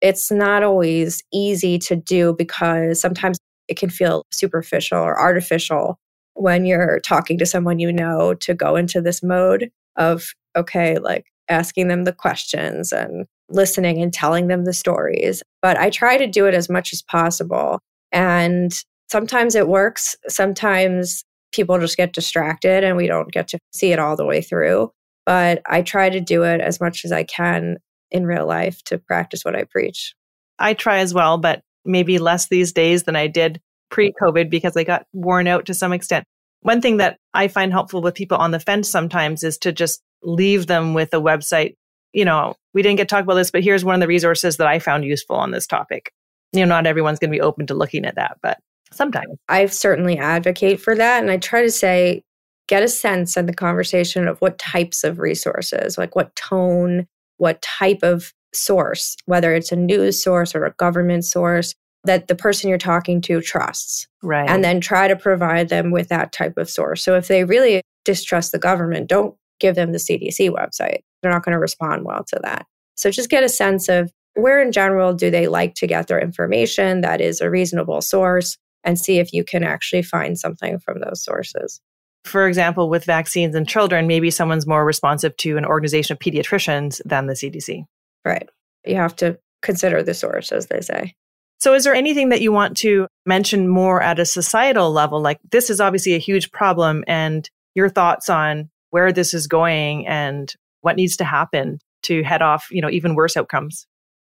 It's 0.00 0.30
not 0.30 0.62
always 0.62 1.22
easy 1.32 1.78
to 1.80 1.96
do 1.96 2.34
because 2.36 3.00
sometimes 3.00 3.38
it 3.68 3.78
can 3.78 3.90
feel 3.90 4.26
superficial 4.32 4.98
or 4.98 5.18
artificial 5.18 5.98
when 6.34 6.64
you're 6.64 7.00
talking 7.00 7.38
to 7.38 7.46
someone 7.46 7.78
you 7.78 7.92
know 7.92 8.34
to 8.34 8.54
go 8.54 8.76
into 8.76 9.00
this 9.00 9.22
mode 9.22 9.70
of, 9.98 10.32
okay, 10.56 10.98
like 10.98 11.26
asking 11.48 11.88
them 11.88 12.04
the 12.04 12.12
questions 12.12 12.92
and 12.92 13.26
listening 13.50 14.02
and 14.02 14.12
telling 14.12 14.48
them 14.48 14.64
the 14.64 14.72
stories. 14.72 15.42
But 15.62 15.76
I 15.78 15.90
try 15.90 16.16
to 16.16 16.26
do 16.26 16.46
it 16.46 16.54
as 16.54 16.68
much 16.68 16.92
as 16.92 17.02
possible. 17.02 17.80
And 18.12 18.72
sometimes 19.10 19.54
it 19.54 19.68
works. 19.68 20.16
Sometimes 20.28 21.24
people 21.52 21.78
just 21.78 21.96
get 21.96 22.12
distracted 22.12 22.84
and 22.84 22.96
we 22.96 23.06
don't 23.06 23.32
get 23.32 23.48
to 23.48 23.58
see 23.72 23.92
it 23.92 23.98
all 23.98 24.16
the 24.16 24.26
way 24.26 24.42
through. 24.42 24.90
But 25.26 25.62
I 25.66 25.82
try 25.82 26.10
to 26.10 26.20
do 26.20 26.44
it 26.44 26.60
as 26.60 26.80
much 26.80 27.04
as 27.04 27.12
I 27.12 27.24
can 27.24 27.78
in 28.10 28.26
real 28.26 28.46
life 28.46 28.82
to 28.84 28.98
practice 28.98 29.44
what 29.44 29.56
I 29.56 29.64
preach. 29.64 30.14
I 30.58 30.74
try 30.74 30.98
as 30.98 31.12
well, 31.14 31.38
but 31.38 31.62
maybe 31.84 32.18
less 32.18 32.48
these 32.48 32.72
days 32.72 33.04
than 33.04 33.16
I 33.16 33.26
did 33.26 33.60
pre 33.90 34.12
COVID 34.20 34.50
because 34.50 34.76
I 34.76 34.84
got 34.84 35.06
worn 35.12 35.46
out 35.46 35.66
to 35.66 35.74
some 35.74 35.92
extent. 35.92 36.24
One 36.62 36.80
thing 36.80 36.96
that 36.98 37.18
I 37.34 37.48
find 37.48 37.72
helpful 37.72 38.02
with 38.02 38.14
people 38.14 38.36
on 38.38 38.50
the 38.50 38.60
fence 38.60 38.88
sometimes 38.88 39.42
is 39.44 39.58
to 39.58 39.72
just 39.72 40.02
leave 40.22 40.66
them 40.66 40.94
with 40.94 41.14
a 41.14 41.20
website. 41.20 41.74
You 42.12 42.24
know, 42.24 42.54
we 42.74 42.82
didn't 42.82 42.96
get 42.96 43.08
to 43.08 43.14
talk 43.14 43.24
about 43.24 43.34
this, 43.34 43.50
but 43.50 43.62
here's 43.62 43.84
one 43.84 43.94
of 43.94 44.00
the 44.00 44.08
resources 44.08 44.56
that 44.56 44.66
I 44.66 44.78
found 44.78 45.04
useful 45.04 45.36
on 45.36 45.50
this 45.50 45.66
topic. 45.66 46.12
You 46.52 46.60
know, 46.60 46.66
not 46.66 46.86
everyone's 46.86 47.18
going 47.18 47.30
to 47.30 47.36
be 47.36 47.40
open 47.40 47.66
to 47.66 47.74
looking 47.74 48.04
at 48.04 48.16
that, 48.16 48.38
but 48.42 48.58
sometimes. 48.92 49.36
I 49.48 49.66
certainly 49.66 50.18
advocate 50.18 50.80
for 50.80 50.94
that. 50.94 51.22
And 51.22 51.30
I 51.30 51.36
try 51.36 51.62
to 51.62 51.70
say, 51.70 52.22
get 52.66 52.82
a 52.82 52.88
sense 52.88 53.36
in 53.36 53.46
the 53.46 53.54
conversation 53.54 54.28
of 54.28 54.38
what 54.40 54.58
types 54.58 55.04
of 55.04 55.18
resources, 55.18 55.98
like 55.98 56.16
what 56.16 56.34
tone, 56.36 57.06
what 57.36 57.62
type 57.62 58.00
of 58.02 58.32
source, 58.52 59.16
whether 59.26 59.54
it's 59.54 59.72
a 59.72 59.76
news 59.76 60.22
source 60.22 60.54
or 60.54 60.64
a 60.64 60.72
government 60.72 61.24
source, 61.24 61.74
that 62.08 62.26
the 62.26 62.34
person 62.34 62.68
you're 62.68 62.78
talking 62.78 63.20
to 63.20 63.40
trusts. 63.40 64.08
Right. 64.22 64.48
And 64.48 64.64
then 64.64 64.80
try 64.80 65.08
to 65.08 65.14
provide 65.14 65.68
them 65.68 65.90
with 65.90 66.08
that 66.08 66.32
type 66.32 66.56
of 66.56 66.68
source. 66.68 67.02
So 67.04 67.14
if 67.14 67.28
they 67.28 67.44
really 67.44 67.82
distrust 68.04 68.52
the 68.52 68.58
government, 68.58 69.08
don't 69.08 69.36
give 69.60 69.74
them 69.74 69.92
the 69.92 69.98
CDC 69.98 70.50
website. 70.50 71.00
They're 71.22 71.32
not 71.32 71.44
going 71.44 71.52
to 71.52 71.58
respond 71.58 72.04
well 72.04 72.24
to 72.28 72.40
that. 72.42 72.66
So 72.94 73.10
just 73.10 73.30
get 73.30 73.44
a 73.44 73.48
sense 73.48 73.88
of 73.88 74.10
where 74.34 74.60
in 74.60 74.72
general 74.72 75.12
do 75.12 75.30
they 75.30 75.48
like 75.48 75.74
to 75.74 75.86
get 75.86 76.06
their 76.06 76.20
information 76.20 77.02
that 77.02 77.20
is 77.20 77.40
a 77.40 77.50
reasonable 77.50 78.00
source 78.00 78.56
and 78.84 78.98
see 78.98 79.18
if 79.18 79.32
you 79.32 79.44
can 79.44 79.62
actually 79.62 80.02
find 80.02 80.38
something 80.38 80.78
from 80.78 81.00
those 81.00 81.22
sources. 81.22 81.80
For 82.24 82.48
example, 82.48 82.88
with 82.88 83.04
vaccines 83.04 83.54
and 83.54 83.68
children, 83.68 84.06
maybe 84.06 84.30
someone's 84.30 84.66
more 84.66 84.84
responsive 84.84 85.36
to 85.38 85.56
an 85.56 85.64
organization 85.64 86.14
of 86.14 86.20
pediatricians 86.20 87.00
than 87.04 87.26
the 87.26 87.34
CDC. 87.34 87.84
Right. 88.24 88.48
You 88.86 88.96
have 88.96 89.16
to 89.16 89.38
consider 89.62 90.02
the 90.02 90.14
source, 90.14 90.52
as 90.52 90.66
they 90.66 90.80
say. 90.80 91.14
So, 91.58 91.74
is 91.74 91.84
there 91.84 91.94
anything 91.94 92.28
that 92.28 92.40
you 92.40 92.52
want 92.52 92.76
to 92.78 93.08
mention 93.26 93.68
more 93.68 94.00
at 94.00 94.20
a 94.20 94.24
societal 94.24 94.92
level? 94.92 95.20
Like, 95.20 95.40
this 95.50 95.70
is 95.70 95.80
obviously 95.80 96.14
a 96.14 96.18
huge 96.18 96.50
problem, 96.52 97.04
and 97.06 97.48
your 97.74 97.88
thoughts 97.88 98.28
on 98.28 98.70
where 98.90 99.12
this 99.12 99.34
is 99.34 99.46
going 99.46 100.06
and 100.06 100.52
what 100.80 100.96
needs 100.96 101.16
to 101.16 101.24
happen 101.24 101.78
to 102.04 102.22
head 102.22 102.42
off, 102.42 102.68
you 102.70 102.80
know, 102.80 102.90
even 102.90 103.14
worse 103.14 103.36
outcomes? 103.36 103.86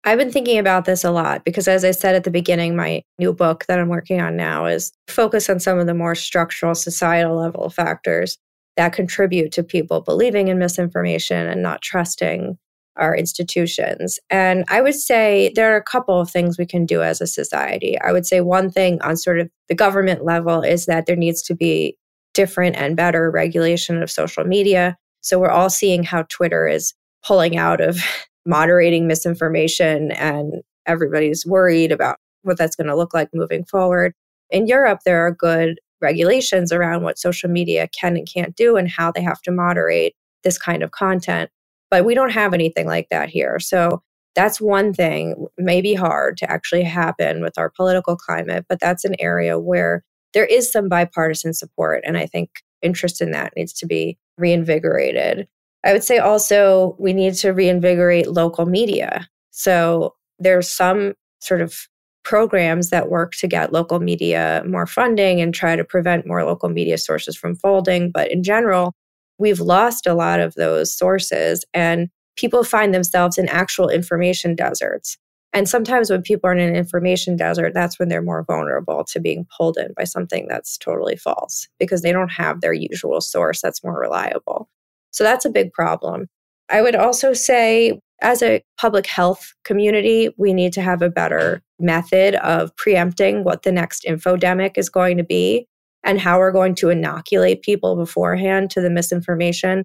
I've 0.04 0.18
been 0.18 0.32
thinking 0.32 0.58
about 0.58 0.84
this 0.84 1.04
a 1.04 1.12
lot 1.12 1.44
because, 1.44 1.68
as 1.68 1.84
I 1.84 1.92
said 1.92 2.16
at 2.16 2.24
the 2.24 2.30
beginning, 2.30 2.74
my 2.74 3.02
new 3.18 3.32
book 3.32 3.64
that 3.68 3.78
I'm 3.78 3.88
working 3.88 4.20
on 4.20 4.36
now 4.36 4.66
is 4.66 4.92
focused 5.06 5.48
on 5.48 5.60
some 5.60 5.78
of 5.78 5.86
the 5.86 5.94
more 5.94 6.16
structural 6.16 6.74
societal 6.74 7.36
level 7.36 7.70
factors 7.70 8.36
that 8.76 8.92
contribute 8.92 9.52
to 9.52 9.62
people 9.62 10.00
believing 10.00 10.48
in 10.48 10.58
misinformation 10.58 11.46
and 11.46 11.62
not 11.62 11.82
trusting 11.82 12.58
our 12.96 13.16
institutions. 13.16 14.18
And 14.30 14.64
I 14.68 14.80
would 14.80 14.94
say 14.94 15.52
there 15.54 15.72
are 15.72 15.76
a 15.76 15.82
couple 15.82 16.20
of 16.20 16.30
things 16.30 16.58
we 16.58 16.66
can 16.66 16.84
do 16.84 17.02
as 17.02 17.20
a 17.20 17.26
society. 17.26 17.98
I 18.00 18.12
would 18.12 18.26
say 18.26 18.40
one 18.40 18.70
thing 18.70 19.00
on 19.02 19.16
sort 19.16 19.40
of 19.40 19.48
the 19.68 19.74
government 19.74 20.24
level 20.24 20.62
is 20.62 20.86
that 20.86 21.06
there 21.06 21.16
needs 21.16 21.42
to 21.42 21.54
be 21.54 21.96
different 22.34 22.76
and 22.76 22.96
better 22.96 23.30
regulation 23.30 24.02
of 24.02 24.10
social 24.10 24.44
media. 24.44 24.96
So 25.20 25.38
we're 25.38 25.50
all 25.50 25.70
seeing 25.70 26.02
how 26.02 26.22
Twitter 26.28 26.66
is 26.66 26.94
pulling 27.24 27.56
out 27.56 27.80
of 27.80 27.98
moderating 28.46 29.06
misinformation 29.06 30.10
and 30.12 30.62
everybody's 30.86 31.46
worried 31.46 31.92
about 31.92 32.16
what 32.42 32.58
that's 32.58 32.76
going 32.76 32.88
to 32.88 32.96
look 32.96 33.14
like 33.14 33.28
moving 33.32 33.64
forward. 33.64 34.12
In 34.50 34.66
Europe, 34.66 35.00
there 35.04 35.24
are 35.24 35.30
good 35.30 35.78
regulations 36.00 36.72
around 36.72 37.04
what 37.04 37.18
social 37.18 37.48
media 37.48 37.88
can 37.88 38.16
and 38.16 38.28
can't 38.28 38.56
do 38.56 38.76
and 38.76 38.90
how 38.90 39.12
they 39.12 39.22
have 39.22 39.40
to 39.42 39.52
moderate 39.52 40.14
this 40.42 40.58
kind 40.58 40.82
of 40.82 40.90
content. 40.90 41.50
But 41.92 42.06
we 42.06 42.14
don't 42.14 42.32
have 42.32 42.54
anything 42.54 42.86
like 42.86 43.08
that 43.10 43.28
here. 43.28 43.60
So 43.60 44.02
that's 44.34 44.62
one 44.62 44.94
thing, 44.94 45.46
maybe 45.58 45.92
hard 45.92 46.38
to 46.38 46.50
actually 46.50 46.84
happen 46.84 47.42
with 47.42 47.58
our 47.58 47.68
political 47.68 48.16
climate, 48.16 48.64
but 48.66 48.80
that's 48.80 49.04
an 49.04 49.14
area 49.18 49.58
where 49.58 50.02
there 50.32 50.46
is 50.46 50.72
some 50.72 50.88
bipartisan 50.88 51.52
support. 51.52 52.02
And 52.06 52.16
I 52.16 52.24
think 52.24 52.48
interest 52.80 53.20
in 53.20 53.32
that 53.32 53.52
needs 53.58 53.74
to 53.74 53.86
be 53.86 54.16
reinvigorated. 54.38 55.46
I 55.84 55.92
would 55.92 56.02
say 56.02 56.16
also 56.16 56.96
we 56.98 57.12
need 57.12 57.34
to 57.34 57.50
reinvigorate 57.50 58.26
local 58.26 58.64
media. 58.64 59.28
So 59.50 60.14
there's 60.38 60.70
some 60.70 61.12
sort 61.40 61.60
of 61.60 61.86
programs 62.24 62.88
that 62.88 63.10
work 63.10 63.32
to 63.32 63.46
get 63.46 63.72
local 63.72 64.00
media 64.00 64.62
more 64.66 64.86
funding 64.86 65.42
and 65.42 65.52
try 65.52 65.76
to 65.76 65.84
prevent 65.84 66.26
more 66.26 66.42
local 66.44 66.70
media 66.70 66.96
sources 66.96 67.36
from 67.36 67.54
folding. 67.56 68.10
But 68.10 68.30
in 68.30 68.42
general, 68.42 68.94
we've 69.42 69.60
lost 69.60 70.06
a 70.06 70.14
lot 70.14 70.38
of 70.38 70.54
those 70.54 70.96
sources 70.96 71.64
and 71.74 72.08
people 72.36 72.62
find 72.62 72.94
themselves 72.94 73.36
in 73.36 73.48
actual 73.48 73.88
information 73.88 74.54
deserts. 74.54 75.18
And 75.52 75.68
sometimes 75.68 76.10
when 76.10 76.22
people 76.22 76.48
are 76.48 76.54
in 76.54 76.60
an 76.66 76.76
information 76.76 77.36
desert, 77.36 77.74
that's 77.74 77.98
when 77.98 78.08
they're 78.08 78.22
more 78.22 78.44
vulnerable 78.44 79.04
to 79.08 79.20
being 79.20 79.46
pulled 79.54 79.76
in 79.76 79.92
by 79.96 80.04
something 80.04 80.46
that's 80.48 80.78
totally 80.78 81.16
false 81.16 81.68
because 81.78 82.02
they 82.02 82.12
don't 82.12 82.30
have 82.30 82.60
their 82.60 82.72
usual 82.72 83.20
source 83.20 83.60
that's 83.60 83.84
more 83.84 83.98
reliable. 83.98 84.70
So 85.10 85.24
that's 85.24 85.44
a 85.44 85.50
big 85.50 85.72
problem. 85.72 86.28
I 86.70 86.80
would 86.80 86.94
also 86.94 87.34
say, 87.34 88.00
as 88.22 88.42
a 88.42 88.62
public 88.80 89.06
health 89.06 89.52
community, 89.64 90.30
we 90.38 90.54
need 90.54 90.72
to 90.74 90.80
have 90.82 91.02
a 91.02 91.10
better 91.10 91.60
method 91.80 92.36
of 92.36 92.74
preempting 92.76 93.42
what 93.42 93.64
the 93.64 93.72
next 93.72 94.04
infodemic 94.04 94.78
is 94.78 94.88
going 94.88 95.16
to 95.18 95.24
be 95.24 95.66
and 96.04 96.20
how 96.20 96.38
we're 96.38 96.52
going 96.52 96.74
to 96.76 96.90
inoculate 96.90 97.62
people 97.62 97.96
beforehand 97.96 98.70
to 98.70 98.80
the 98.80 98.90
misinformation. 98.90 99.84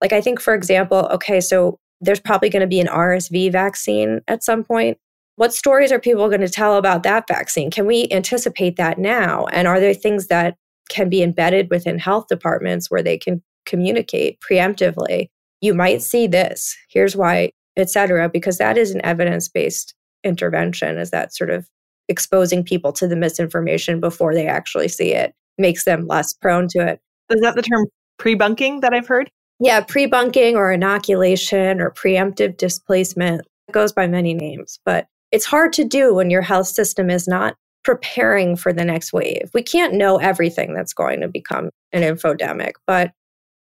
Like, 0.00 0.12
I 0.12 0.20
think, 0.20 0.40
for 0.40 0.54
example, 0.54 1.08
okay, 1.12 1.40
so 1.40 1.78
there's 2.00 2.20
probably 2.20 2.50
going 2.50 2.60
to 2.60 2.66
be 2.66 2.80
an 2.80 2.86
RSV 2.86 3.52
vaccine 3.52 4.20
at 4.28 4.44
some 4.44 4.64
point. 4.64 4.98
What 5.36 5.54
stories 5.54 5.90
are 5.90 5.98
people 5.98 6.28
going 6.28 6.40
to 6.42 6.48
tell 6.48 6.76
about 6.76 7.02
that 7.04 7.26
vaccine? 7.26 7.70
Can 7.70 7.86
we 7.86 8.08
anticipate 8.10 8.76
that 8.76 8.98
now? 8.98 9.46
And 9.46 9.66
are 9.66 9.80
there 9.80 9.94
things 9.94 10.28
that 10.28 10.56
can 10.90 11.08
be 11.08 11.22
embedded 11.22 11.70
within 11.70 11.98
health 11.98 12.26
departments 12.28 12.90
where 12.90 13.02
they 13.02 13.16
can 13.16 13.42
communicate 13.66 14.38
preemptively? 14.40 15.28
You 15.60 15.74
might 15.74 16.02
see 16.02 16.26
this. 16.26 16.76
Here's 16.90 17.16
why, 17.16 17.52
etc. 17.76 18.28
Because 18.28 18.58
that 18.58 18.76
is 18.76 18.90
an 18.90 19.00
evidence-based 19.04 19.94
intervention. 20.22 20.98
Is 20.98 21.10
that 21.10 21.34
sort 21.34 21.50
of 21.50 21.68
exposing 22.08 22.62
people 22.62 22.92
to 22.92 23.08
the 23.08 23.16
misinformation 23.16 23.98
before 23.98 24.34
they 24.34 24.46
actually 24.46 24.88
see 24.88 25.14
it 25.14 25.34
makes 25.58 25.84
them 25.84 26.06
less 26.06 26.32
prone 26.32 26.68
to 26.68 26.86
it. 26.86 27.00
Is 27.30 27.40
that 27.40 27.54
the 27.54 27.62
term 27.62 27.86
pre-bunking 28.18 28.80
that 28.80 28.92
I've 28.92 29.06
heard? 29.06 29.30
Yeah, 29.60 29.80
pre-bunking 29.80 30.56
or 30.56 30.72
inoculation 30.72 31.80
or 31.80 31.90
preemptive 31.90 32.56
displacement. 32.56 33.42
It 33.68 33.72
goes 33.72 33.92
by 33.92 34.06
many 34.06 34.34
names, 34.34 34.78
but 34.84 35.06
it's 35.32 35.46
hard 35.46 35.72
to 35.74 35.84
do 35.84 36.14
when 36.14 36.30
your 36.30 36.42
health 36.42 36.68
system 36.68 37.10
is 37.10 37.26
not 37.26 37.56
preparing 37.82 38.56
for 38.56 38.72
the 38.72 38.84
next 38.84 39.12
wave. 39.12 39.50
We 39.52 39.62
can't 39.62 39.94
know 39.94 40.16
everything 40.16 40.74
that's 40.74 40.94
going 40.94 41.20
to 41.20 41.28
become 41.28 41.70
an 41.92 42.02
infodemic, 42.02 42.72
but 42.86 43.12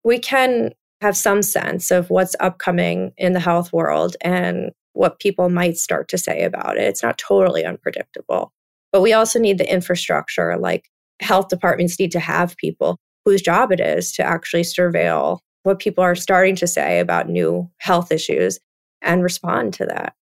we 0.04 0.20
can 0.20 0.72
have 1.02 1.18
some 1.18 1.42
sense 1.42 1.92
of 1.92 2.10
what's 2.10 2.36
upcoming 2.40 3.12
in 3.18 3.34
the 3.34 3.40
health 3.40 3.74
world 3.74 4.16
and 4.22 4.72
what 4.94 5.20
people 5.20 5.50
might 5.50 5.78
start 5.78 6.08
to 6.10 6.18
say 6.18 6.44
about 6.44 6.78
it. 6.78 6.84
It's 6.84 7.04
not 7.04 7.18
totally 7.18 7.66
unpredictable. 7.66 8.52
But 8.92 9.02
we 9.02 9.12
also 9.12 9.40
need 9.40 9.58
the 9.58 9.72
infrastructure 9.72 10.56
like 10.58 10.90
health 11.24 11.48
departments 11.48 12.00
need 12.00 12.12
to 12.12 12.20
have 12.20 12.58
people 12.58 12.98
whose 13.26 13.42
job 13.42 13.72
it 13.72 13.80
is 13.80 14.12
to 14.14 14.24
actually 14.24 14.64
surveil 14.64 15.40
what 15.64 15.80
people 15.80 16.04
are 16.04 16.16
starting 16.16 16.56
to 16.58 16.68
say 16.68 17.00
about 17.00 17.30
new 17.30 17.70
health 17.78 18.12
issues 18.12 18.60
and 19.02 19.24
respond 19.24 19.74
to 19.76 19.86
that. 19.86 20.14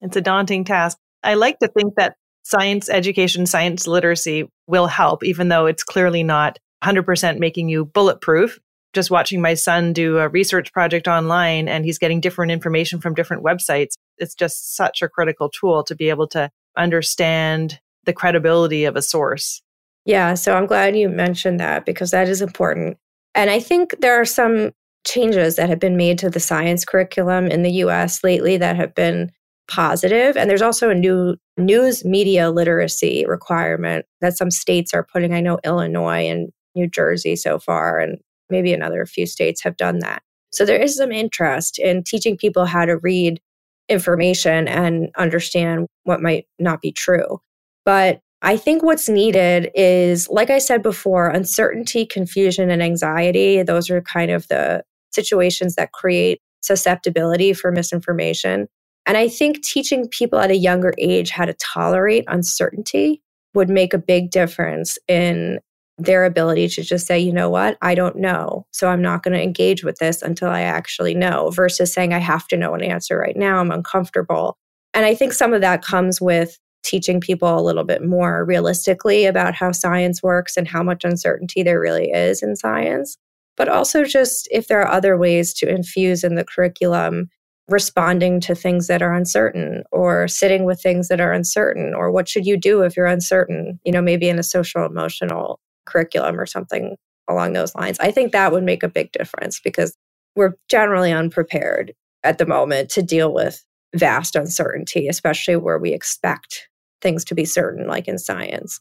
It's 0.00 0.16
a 0.16 0.20
daunting 0.20 0.64
task. 0.64 0.98
I 1.22 1.34
like 1.34 1.58
to 1.60 1.68
think 1.68 1.94
that 1.96 2.16
science 2.42 2.88
education, 2.88 3.46
science 3.46 3.86
literacy 3.86 4.48
will 4.66 4.86
help, 4.86 5.22
even 5.22 5.48
though 5.48 5.66
it's 5.66 5.84
clearly 5.84 6.22
not 6.22 6.58
100% 6.82 7.38
making 7.38 7.68
you 7.68 7.84
bulletproof. 7.84 8.58
Just 8.92 9.10
watching 9.10 9.40
my 9.40 9.54
son 9.54 9.92
do 9.92 10.18
a 10.18 10.28
research 10.28 10.72
project 10.72 11.06
online 11.06 11.68
and 11.68 11.84
he's 11.84 11.98
getting 11.98 12.20
different 12.20 12.50
information 12.50 13.00
from 13.00 13.14
different 13.14 13.44
websites. 13.44 13.92
It's 14.18 14.34
just 14.34 14.74
such 14.74 15.02
a 15.02 15.08
critical 15.08 15.48
tool 15.48 15.84
to 15.84 15.94
be 15.94 16.08
able 16.08 16.26
to 16.28 16.50
understand 16.76 17.78
the 18.04 18.12
credibility 18.12 18.84
of 18.86 18.96
a 18.96 19.02
source. 19.02 19.62
Yeah, 20.10 20.34
so 20.34 20.56
I'm 20.56 20.66
glad 20.66 20.96
you 20.96 21.08
mentioned 21.08 21.60
that 21.60 21.86
because 21.86 22.10
that 22.10 22.28
is 22.28 22.42
important. 22.42 22.98
And 23.36 23.48
I 23.48 23.60
think 23.60 23.94
there 24.00 24.20
are 24.20 24.24
some 24.24 24.72
changes 25.06 25.54
that 25.54 25.68
have 25.68 25.78
been 25.78 25.96
made 25.96 26.18
to 26.18 26.28
the 26.28 26.40
science 26.40 26.84
curriculum 26.84 27.46
in 27.46 27.62
the 27.62 27.70
US 27.84 28.24
lately 28.24 28.56
that 28.56 28.74
have 28.74 28.92
been 28.92 29.30
positive. 29.68 30.36
And 30.36 30.50
there's 30.50 30.62
also 30.62 30.90
a 30.90 30.96
new 30.96 31.36
news 31.56 32.04
media 32.04 32.50
literacy 32.50 33.24
requirement 33.28 34.04
that 34.20 34.36
some 34.36 34.50
states 34.50 34.92
are 34.92 35.06
putting. 35.12 35.32
I 35.32 35.40
know 35.40 35.60
Illinois 35.64 36.26
and 36.26 36.48
New 36.74 36.88
Jersey 36.88 37.36
so 37.36 37.60
far, 37.60 38.00
and 38.00 38.18
maybe 38.50 38.72
another 38.72 39.06
few 39.06 39.26
states 39.26 39.62
have 39.62 39.76
done 39.76 40.00
that. 40.00 40.24
So 40.50 40.64
there 40.64 40.82
is 40.82 40.96
some 40.96 41.12
interest 41.12 41.78
in 41.78 42.02
teaching 42.02 42.36
people 42.36 42.64
how 42.64 42.84
to 42.84 42.96
read 42.96 43.40
information 43.88 44.66
and 44.66 45.10
understand 45.16 45.86
what 46.02 46.20
might 46.20 46.46
not 46.58 46.82
be 46.82 46.90
true. 46.90 47.38
But 47.84 48.20
I 48.42 48.56
think 48.56 48.82
what's 48.82 49.08
needed 49.08 49.70
is, 49.74 50.28
like 50.30 50.48
I 50.48 50.58
said 50.58 50.82
before, 50.82 51.28
uncertainty, 51.28 52.06
confusion, 52.06 52.70
and 52.70 52.82
anxiety. 52.82 53.62
Those 53.62 53.90
are 53.90 54.00
kind 54.00 54.30
of 54.30 54.48
the 54.48 54.82
situations 55.12 55.74
that 55.74 55.92
create 55.92 56.40
susceptibility 56.62 57.52
for 57.52 57.70
misinformation. 57.70 58.66
And 59.06 59.16
I 59.16 59.28
think 59.28 59.62
teaching 59.62 60.08
people 60.08 60.38
at 60.38 60.50
a 60.50 60.56
younger 60.56 60.94
age 60.98 61.30
how 61.30 61.44
to 61.44 61.54
tolerate 61.54 62.24
uncertainty 62.28 63.22
would 63.54 63.68
make 63.68 63.92
a 63.92 63.98
big 63.98 64.30
difference 64.30 64.98
in 65.08 65.58
their 65.98 66.24
ability 66.24 66.68
to 66.68 66.82
just 66.82 67.06
say, 67.06 67.18
you 67.18 67.32
know 67.32 67.50
what, 67.50 67.76
I 67.82 67.94
don't 67.94 68.16
know. 68.16 68.66
So 68.70 68.88
I'm 68.88 69.02
not 69.02 69.22
going 69.22 69.34
to 69.34 69.42
engage 69.42 69.84
with 69.84 69.96
this 69.98 70.22
until 70.22 70.48
I 70.48 70.62
actually 70.62 71.14
know, 71.14 71.50
versus 71.50 71.92
saying, 71.92 72.14
I 72.14 72.18
have 72.18 72.46
to 72.48 72.56
know 72.56 72.72
an 72.74 72.82
answer 72.82 73.18
right 73.18 73.36
now. 73.36 73.58
I'm 73.58 73.70
uncomfortable. 73.70 74.56
And 74.94 75.04
I 75.04 75.14
think 75.14 75.34
some 75.34 75.52
of 75.52 75.60
that 75.60 75.84
comes 75.84 76.20
with 76.20 76.58
teaching 76.82 77.20
people 77.20 77.58
a 77.58 77.62
little 77.62 77.84
bit 77.84 78.04
more 78.04 78.44
realistically 78.44 79.26
about 79.26 79.54
how 79.54 79.72
science 79.72 80.22
works 80.22 80.56
and 80.56 80.66
how 80.66 80.82
much 80.82 81.04
uncertainty 81.04 81.62
there 81.62 81.80
really 81.80 82.10
is 82.10 82.42
in 82.42 82.56
science. 82.56 83.16
But 83.56 83.68
also, 83.68 84.04
just 84.04 84.48
if 84.50 84.68
there 84.68 84.80
are 84.80 84.90
other 84.90 85.18
ways 85.18 85.52
to 85.54 85.68
infuse 85.68 86.24
in 86.24 86.34
the 86.34 86.44
curriculum 86.44 87.28
responding 87.70 88.40
to 88.40 88.54
things 88.54 88.88
that 88.88 89.00
are 89.00 89.14
uncertain 89.14 89.84
or 89.92 90.26
sitting 90.26 90.64
with 90.64 90.82
things 90.82 91.08
that 91.08 91.20
are 91.20 91.32
uncertain 91.32 91.94
or 91.94 92.10
what 92.10 92.28
should 92.28 92.44
you 92.44 92.56
do 92.56 92.82
if 92.82 92.96
you're 92.96 93.06
uncertain 93.06 93.78
you 93.84 93.92
know 93.92 94.02
maybe 94.02 94.28
in 94.28 94.38
a 94.38 94.42
social 94.42 94.84
emotional 94.84 95.60
curriculum 95.86 96.38
or 96.38 96.46
something 96.46 96.96
along 97.28 97.52
those 97.52 97.74
lines 97.76 97.98
i 98.00 98.10
think 98.10 98.32
that 98.32 98.50
would 98.50 98.64
make 98.64 98.82
a 98.82 98.88
big 98.88 99.12
difference 99.12 99.60
because 99.60 99.96
we're 100.34 100.54
generally 100.68 101.12
unprepared 101.12 101.92
at 102.24 102.38
the 102.38 102.46
moment 102.46 102.90
to 102.90 103.02
deal 103.02 103.32
with 103.32 103.64
vast 103.94 104.34
uncertainty 104.34 105.06
especially 105.06 105.54
where 105.54 105.78
we 105.78 105.92
expect 105.92 106.68
things 107.00 107.24
to 107.24 107.34
be 107.34 107.44
certain 107.44 107.86
like 107.86 108.08
in 108.08 108.18
science 108.18 108.80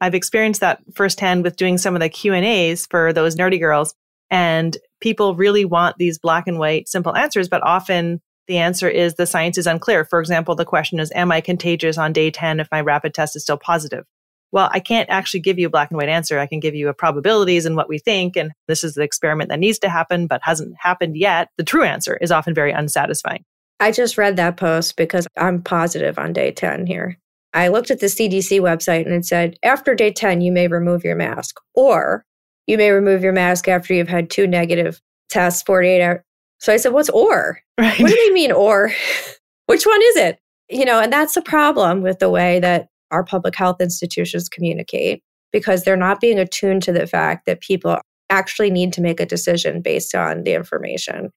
i've 0.00 0.14
experienced 0.14 0.60
that 0.60 0.80
firsthand 0.94 1.42
with 1.42 1.56
doing 1.56 1.78
some 1.78 1.94
of 1.94 2.00
the 2.00 2.08
q 2.08 2.32
and 2.32 2.44
a's 2.44 2.86
for 2.86 3.12
those 3.12 3.36
nerdy 3.36 3.60
girls 3.60 3.94
and 4.30 4.76
people 5.00 5.34
really 5.34 5.64
want 5.64 5.96
these 5.98 6.18
black 6.18 6.46
and 6.46 6.58
white 6.58 6.88
simple 6.88 7.14
answers, 7.14 7.48
but 7.48 7.62
often 7.62 8.20
the 8.48 8.58
answer 8.58 8.88
is 8.88 9.14
the 9.14 9.26
science 9.26 9.58
is 9.58 9.66
unclear. 9.66 10.04
For 10.04 10.20
example, 10.20 10.54
the 10.54 10.64
question 10.64 10.98
is, 10.98 11.12
Am 11.14 11.30
I 11.30 11.40
contagious 11.40 11.98
on 11.98 12.12
day 12.12 12.30
10 12.30 12.60
if 12.60 12.68
my 12.72 12.80
rapid 12.80 13.14
test 13.14 13.36
is 13.36 13.42
still 13.42 13.56
positive? 13.56 14.04
Well, 14.50 14.70
I 14.72 14.80
can't 14.80 15.10
actually 15.10 15.40
give 15.40 15.58
you 15.58 15.66
a 15.66 15.70
black 15.70 15.90
and 15.90 15.98
white 15.98 16.08
answer. 16.08 16.38
I 16.38 16.46
can 16.46 16.60
give 16.60 16.74
you 16.74 16.88
a 16.88 16.94
probabilities 16.94 17.66
and 17.66 17.76
what 17.76 17.88
we 17.88 17.98
think. 17.98 18.36
And 18.36 18.52
this 18.68 18.84
is 18.84 18.94
the 18.94 19.02
experiment 19.02 19.50
that 19.50 19.58
needs 19.58 19.78
to 19.80 19.88
happen, 19.88 20.26
but 20.26 20.40
hasn't 20.42 20.74
happened 20.78 21.16
yet. 21.16 21.48
The 21.56 21.64
true 21.64 21.82
answer 21.82 22.16
is 22.16 22.30
often 22.30 22.54
very 22.54 22.72
unsatisfying. 22.72 23.44
I 23.80 23.90
just 23.90 24.16
read 24.16 24.36
that 24.36 24.56
post 24.56 24.96
because 24.96 25.26
I'm 25.36 25.62
positive 25.62 26.18
on 26.18 26.32
day 26.32 26.52
10 26.52 26.86
here. 26.86 27.18
I 27.54 27.68
looked 27.68 27.90
at 27.90 28.00
the 28.00 28.06
CDC 28.06 28.60
website 28.60 29.06
and 29.06 29.14
it 29.14 29.24
said, 29.24 29.56
after 29.62 29.94
day 29.94 30.12
10, 30.12 30.40
you 30.40 30.50
may 30.50 30.66
remove 30.66 31.04
your 31.04 31.14
mask, 31.14 31.60
or 31.74 32.24
you 32.66 32.76
may 32.76 32.90
remove 32.90 33.22
your 33.22 33.32
mask 33.32 33.68
after 33.68 33.94
you've 33.94 34.08
had 34.08 34.28
two 34.28 34.46
negative 34.46 35.00
tests 35.30 35.62
48 35.62 36.02
hours. 36.02 36.20
So 36.58 36.72
I 36.72 36.76
said, 36.76 36.92
what's 36.92 37.10
or? 37.10 37.60
Right. 37.78 38.00
What 38.00 38.08
do 38.08 38.16
they 38.26 38.32
mean 38.32 38.52
or? 38.52 38.92
Which 39.66 39.84
one 39.84 40.00
is 40.02 40.16
it? 40.16 40.38
You 40.68 40.84
know, 40.84 41.00
and 41.00 41.12
that's 41.12 41.36
a 41.36 41.42
problem 41.42 42.02
with 42.02 42.18
the 42.18 42.30
way 42.30 42.58
that 42.60 42.88
our 43.10 43.24
public 43.24 43.54
health 43.54 43.80
institutions 43.80 44.48
communicate 44.48 45.22
because 45.52 45.84
they're 45.84 45.96
not 45.96 46.20
being 46.20 46.38
attuned 46.38 46.82
to 46.82 46.92
the 46.92 47.06
fact 47.06 47.46
that 47.46 47.60
people 47.60 47.98
actually 48.30 48.70
need 48.70 48.92
to 48.94 49.00
make 49.00 49.20
a 49.20 49.26
decision 49.26 49.80
based 49.80 50.14
on 50.14 50.42
the 50.42 50.54
information 50.54 51.30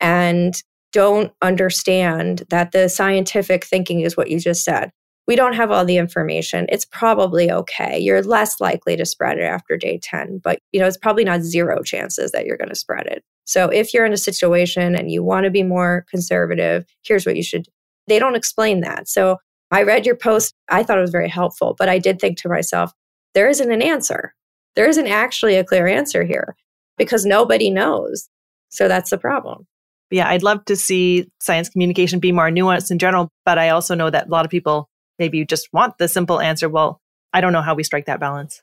and 0.00 0.62
don't 0.92 1.32
understand 1.42 2.44
that 2.48 2.72
the 2.72 2.88
scientific 2.88 3.64
thinking 3.64 4.00
is 4.00 4.16
what 4.16 4.30
you 4.30 4.40
just 4.40 4.64
said 4.64 4.90
we 5.28 5.36
don't 5.36 5.52
have 5.52 5.70
all 5.70 5.84
the 5.84 5.98
information. 5.98 6.66
It's 6.70 6.86
probably 6.86 7.52
okay. 7.52 7.98
You're 7.98 8.22
less 8.22 8.60
likely 8.60 8.96
to 8.96 9.04
spread 9.04 9.38
it 9.38 9.42
after 9.42 9.76
day 9.76 10.00
10, 10.02 10.40
but 10.42 10.58
you 10.72 10.80
know, 10.80 10.86
it's 10.86 10.96
probably 10.96 11.22
not 11.22 11.42
zero 11.42 11.82
chances 11.82 12.32
that 12.32 12.46
you're 12.46 12.56
going 12.56 12.70
to 12.70 12.74
spread 12.74 13.06
it. 13.06 13.22
So 13.44 13.68
if 13.68 13.92
you're 13.92 14.06
in 14.06 14.14
a 14.14 14.18
situation 14.18 14.96
and 14.96 15.12
you 15.12 15.22
want 15.22 15.44
to 15.44 15.50
be 15.50 15.62
more 15.62 16.06
conservative, 16.10 16.86
here's 17.02 17.26
what 17.26 17.36
you 17.36 17.42
should 17.42 17.66
they 18.08 18.18
don't 18.18 18.36
explain 18.36 18.80
that. 18.80 19.06
So 19.06 19.36
I 19.70 19.82
read 19.82 20.06
your 20.06 20.16
post. 20.16 20.54
I 20.70 20.82
thought 20.82 20.96
it 20.96 21.02
was 21.02 21.10
very 21.10 21.28
helpful, 21.28 21.76
but 21.78 21.90
I 21.90 21.98
did 21.98 22.18
think 22.18 22.38
to 22.38 22.48
myself, 22.48 22.90
there 23.34 23.50
isn't 23.50 23.70
an 23.70 23.82
answer. 23.82 24.34
There 24.76 24.88
isn't 24.88 25.06
actually 25.06 25.56
a 25.56 25.64
clear 25.64 25.86
answer 25.86 26.24
here 26.24 26.56
because 26.96 27.26
nobody 27.26 27.68
knows. 27.68 28.30
So 28.70 28.88
that's 28.88 29.10
the 29.10 29.18
problem. 29.18 29.66
Yeah, 30.10 30.26
I'd 30.26 30.42
love 30.42 30.64
to 30.64 30.76
see 30.76 31.30
science 31.38 31.68
communication 31.68 32.18
be 32.18 32.32
more 32.32 32.48
nuanced 32.48 32.90
in 32.90 32.98
general, 32.98 33.28
but 33.44 33.58
I 33.58 33.68
also 33.68 33.94
know 33.94 34.08
that 34.08 34.28
a 34.28 34.30
lot 34.30 34.46
of 34.46 34.50
people 34.50 34.88
maybe 35.18 35.38
you 35.38 35.44
just 35.44 35.72
want 35.72 35.98
the 35.98 36.08
simple 36.08 36.40
answer. 36.40 36.68
Well, 36.68 37.00
I 37.32 37.40
don't 37.40 37.52
know 37.52 37.62
how 37.62 37.74
we 37.74 37.84
strike 37.84 38.06
that 38.06 38.20
balance. 38.20 38.62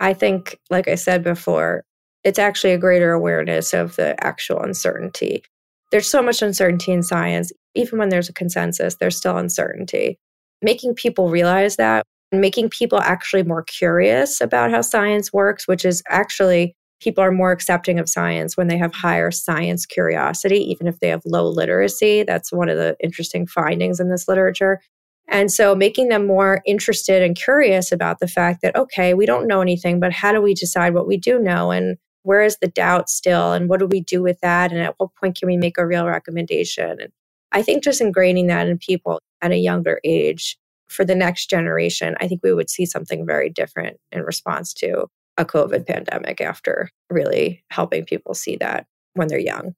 I 0.00 0.12
think, 0.12 0.58
like 0.70 0.88
I 0.88 0.94
said 0.94 1.22
before, 1.22 1.84
it's 2.24 2.38
actually 2.38 2.72
a 2.72 2.78
greater 2.78 3.12
awareness 3.12 3.74
of 3.74 3.96
the 3.96 4.22
actual 4.24 4.60
uncertainty. 4.60 5.42
There's 5.90 6.08
so 6.08 6.22
much 6.22 6.42
uncertainty 6.42 6.92
in 6.92 7.02
science. 7.02 7.52
Even 7.74 7.98
when 7.98 8.08
there's 8.08 8.28
a 8.28 8.32
consensus, 8.32 8.96
there's 8.96 9.16
still 9.16 9.36
uncertainty. 9.36 10.18
Making 10.62 10.94
people 10.94 11.28
realize 11.28 11.76
that, 11.76 12.04
making 12.32 12.70
people 12.70 12.98
actually 13.00 13.42
more 13.42 13.62
curious 13.62 14.40
about 14.40 14.70
how 14.70 14.80
science 14.80 15.32
works, 15.32 15.68
which 15.68 15.84
is 15.84 16.02
actually 16.08 16.74
people 17.00 17.22
are 17.22 17.30
more 17.30 17.52
accepting 17.52 17.98
of 17.98 18.08
science 18.08 18.56
when 18.56 18.66
they 18.66 18.78
have 18.78 18.94
higher 18.94 19.30
science 19.30 19.84
curiosity, 19.84 20.58
even 20.58 20.86
if 20.86 20.98
they 21.00 21.08
have 21.08 21.22
low 21.26 21.46
literacy. 21.46 22.22
That's 22.22 22.52
one 22.52 22.68
of 22.68 22.78
the 22.78 22.96
interesting 23.00 23.46
findings 23.46 24.00
in 24.00 24.08
this 24.08 24.26
literature. 24.26 24.80
And 25.28 25.50
so 25.50 25.74
making 25.74 26.08
them 26.08 26.26
more 26.26 26.62
interested 26.66 27.22
and 27.22 27.36
curious 27.36 27.90
about 27.92 28.20
the 28.20 28.28
fact 28.28 28.62
that, 28.62 28.76
okay, 28.76 29.14
we 29.14 29.26
don't 29.26 29.46
know 29.46 29.60
anything, 29.60 29.98
but 30.00 30.12
how 30.12 30.32
do 30.32 30.40
we 30.40 30.54
decide 30.54 30.94
what 30.94 31.06
we 31.06 31.16
do 31.16 31.38
know? 31.38 31.70
And 31.70 31.96
where 32.22 32.42
is 32.42 32.58
the 32.58 32.68
doubt 32.68 33.08
still? 33.08 33.52
And 33.52 33.68
what 33.68 33.80
do 33.80 33.86
we 33.86 34.00
do 34.00 34.22
with 34.22 34.40
that? 34.40 34.72
And 34.72 34.80
at 34.80 34.94
what 34.98 35.14
point 35.14 35.38
can 35.38 35.46
we 35.46 35.56
make 35.56 35.78
a 35.78 35.86
real 35.86 36.06
recommendation? 36.06 37.00
And 37.00 37.12
I 37.52 37.62
think 37.62 37.84
just 37.84 38.00
ingraining 38.00 38.48
that 38.48 38.68
in 38.68 38.78
people 38.78 39.20
at 39.40 39.52
a 39.52 39.56
younger 39.56 40.00
age 40.04 40.58
for 40.88 41.04
the 41.04 41.14
next 41.14 41.48
generation, 41.48 42.16
I 42.20 42.28
think 42.28 42.40
we 42.42 42.52
would 42.52 42.70
see 42.70 42.86
something 42.86 43.26
very 43.26 43.50
different 43.50 43.98
in 44.12 44.22
response 44.22 44.72
to 44.74 45.06
a 45.36 45.44
COVID 45.44 45.86
pandemic 45.86 46.40
after 46.40 46.90
really 47.10 47.64
helping 47.70 48.04
people 48.04 48.34
see 48.34 48.56
that 48.56 48.86
when 49.14 49.28
they're 49.28 49.38
young. 49.38 49.74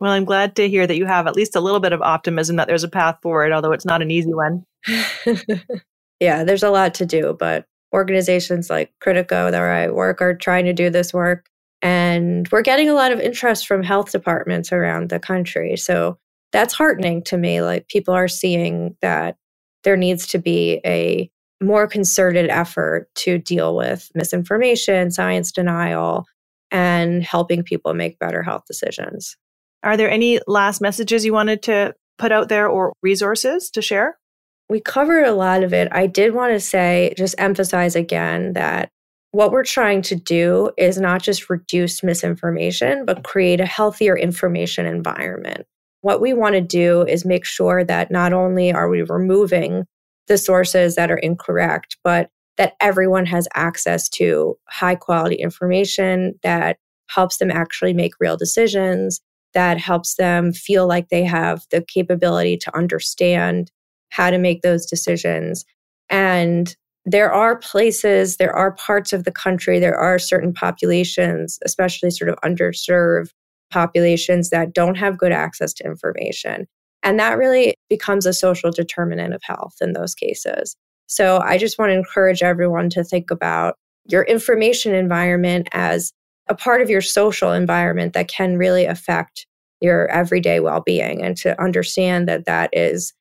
Well, 0.00 0.12
I'm 0.12 0.24
glad 0.24 0.56
to 0.56 0.68
hear 0.68 0.86
that 0.86 0.96
you 0.96 1.04
have 1.04 1.26
at 1.26 1.36
least 1.36 1.54
a 1.54 1.60
little 1.60 1.80
bit 1.80 1.92
of 1.92 2.00
optimism 2.00 2.56
that 2.56 2.66
there's 2.66 2.84
a 2.84 2.88
path 2.88 3.18
forward, 3.22 3.52
although 3.52 3.72
it's 3.72 3.84
not 3.84 4.00
an 4.00 4.10
easy 4.10 4.32
one. 4.32 4.64
yeah, 6.20 6.42
there's 6.42 6.62
a 6.62 6.70
lot 6.70 6.94
to 6.94 7.06
do, 7.06 7.36
but 7.38 7.66
organizations 7.92 8.70
like 8.70 8.92
Critica, 9.00 9.50
where 9.50 9.72
I 9.72 9.88
work, 9.88 10.22
are 10.22 10.34
trying 10.34 10.64
to 10.64 10.72
do 10.72 10.88
this 10.88 11.12
work. 11.12 11.46
And 11.82 12.48
we're 12.50 12.62
getting 12.62 12.88
a 12.88 12.94
lot 12.94 13.12
of 13.12 13.20
interest 13.20 13.66
from 13.66 13.82
health 13.82 14.12
departments 14.12 14.72
around 14.72 15.10
the 15.10 15.18
country. 15.18 15.76
So 15.76 16.18
that's 16.52 16.74
heartening 16.74 17.22
to 17.24 17.36
me. 17.36 17.60
Like 17.62 17.88
people 17.88 18.14
are 18.14 18.28
seeing 18.28 18.96
that 19.02 19.36
there 19.84 19.96
needs 19.96 20.26
to 20.28 20.38
be 20.38 20.80
a 20.84 21.30
more 21.62 21.86
concerted 21.86 22.48
effort 22.48 23.08
to 23.16 23.38
deal 23.38 23.76
with 23.76 24.10
misinformation, 24.14 25.10
science 25.10 25.52
denial, 25.52 26.26
and 26.70 27.22
helping 27.22 27.62
people 27.62 27.92
make 27.92 28.18
better 28.18 28.42
health 28.42 28.64
decisions. 28.66 29.36
Are 29.82 29.96
there 29.96 30.10
any 30.10 30.40
last 30.46 30.80
messages 30.80 31.24
you 31.24 31.32
wanted 31.32 31.62
to 31.62 31.94
put 32.18 32.32
out 32.32 32.48
there 32.48 32.68
or 32.68 32.92
resources 33.02 33.70
to 33.70 33.82
share? 33.82 34.18
We 34.68 34.80
covered 34.80 35.24
a 35.24 35.34
lot 35.34 35.62
of 35.64 35.72
it. 35.72 35.88
I 35.90 36.06
did 36.06 36.34
want 36.34 36.52
to 36.52 36.60
say, 36.60 37.14
just 37.16 37.34
emphasize 37.38 37.96
again 37.96 38.52
that 38.52 38.90
what 39.32 39.52
we're 39.52 39.64
trying 39.64 40.02
to 40.02 40.16
do 40.16 40.70
is 40.76 40.98
not 40.98 41.22
just 41.22 41.48
reduce 41.48 42.02
misinformation, 42.02 43.04
but 43.04 43.24
create 43.24 43.60
a 43.60 43.66
healthier 43.66 44.16
information 44.16 44.86
environment. 44.86 45.66
What 46.02 46.20
we 46.20 46.32
want 46.32 46.54
to 46.54 46.60
do 46.60 47.02
is 47.02 47.24
make 47.24 47.44
sure 47.44 47.84
that 47.84 48.10
not 48.10 48.32
only 48.32 48.72
are 48.72 48.88
we 48.88 49.02
removing 49.02 49.84
the 50.26 50.38
sources 50.38 50.94
that 50.94 51.10
are 51.10 51.18
incorrect, 51.18 51.96
but 52.04 52.30
that 52.56 52.74
everyone 52.80 53.26
has 53.26 53.48
access 53.54 54.08
to 54.10 54.56
high 54.68 54.94
quality 54.94 55.36
information 55.36 56.34
that 56.42 56.76
helps 57.08 57.38
them 57.38 57.50
actually 57.50 57.92
make 57.92 58.12
real 58.20 58.36
decisions 58.36 59.20
that 59.54 59.78
helps 59.78 60.16
them 60.16 60.52
feel 60.52 60.86
like 60.86 61.08
they 61.08 61.24
have 61.24 61.64
the 61.70 61.82
capability 61.82 62.56
to 62.56 62.76
understand 62.76 63.70
how 64.10 64.30
to 64.30 64.38
make 64.38 64.62
those 64.62 64.86
decisions. 64.86 65.64
And 66.08 66.74
there 67.04 67.32
are 67.32 67.56
places, 67.56 68.36
there 68.36 68.54
are 68.54 68.72
parts 68.72 69.12
of 69.12 69.24
the 69.24 69.32
country, 69.32 69.78
there 69.78 69.96
are 69.96 70.18
certain 70.18 70.52
populations, 70.52 71.58
especially 71.64 72.10
sort 72.10 72.28
of 72.28 72.36
underserved 72.44 73.30
populations 73.70 74.50
that 74.50 74.74
don't 74.74 74.96
have 74.96 75.18
good 75.18 75.32
access 75.32 75.72
to 75.74 75.84
information. 75.84 76.66
And 77.02 77.18
that 77.18 77.38
really 77.38 77.74
becomes 77.88 78.26
a 78.26 78.32
social 78.32 78.70
determinant 78.70 79.32
of 79.32 79.40
health 79.42 79.76
in 79.80 79.92
those 79.92 80.14
cases. 80.14 80.76
So 81.06 81.40
I 81.42 81.56
just 81.56 81.78
want 81.78 81.90
to 81.90 81.96
encourage 81.96 82.42
everyone 82.42 82.90
to 82.90 83.02
think 83.02 83.30
about 83.30 83.76
your 84.06 84.22
information 84.24 84.94
environment 84.94 85.68
as 85.72 86.12
a 86.48 86.54
part 86.54 86.82
of 86.82 86.90
your 86.90 87.00
social 87.00 87.52
environment 87.52 88.12
that 88.12 88.28
can 88.28 88.56
really 88.56 88.84
affect 88.84 89.46
your 89.80 90.08
everyday 90.08 90.60
well-being 90.60 91.22
and 91.22 91.36
to 91.38 91.60
understand 91.62 92.28
that 92.28 92.44
that 92.44 92.70
is 92.72 93.14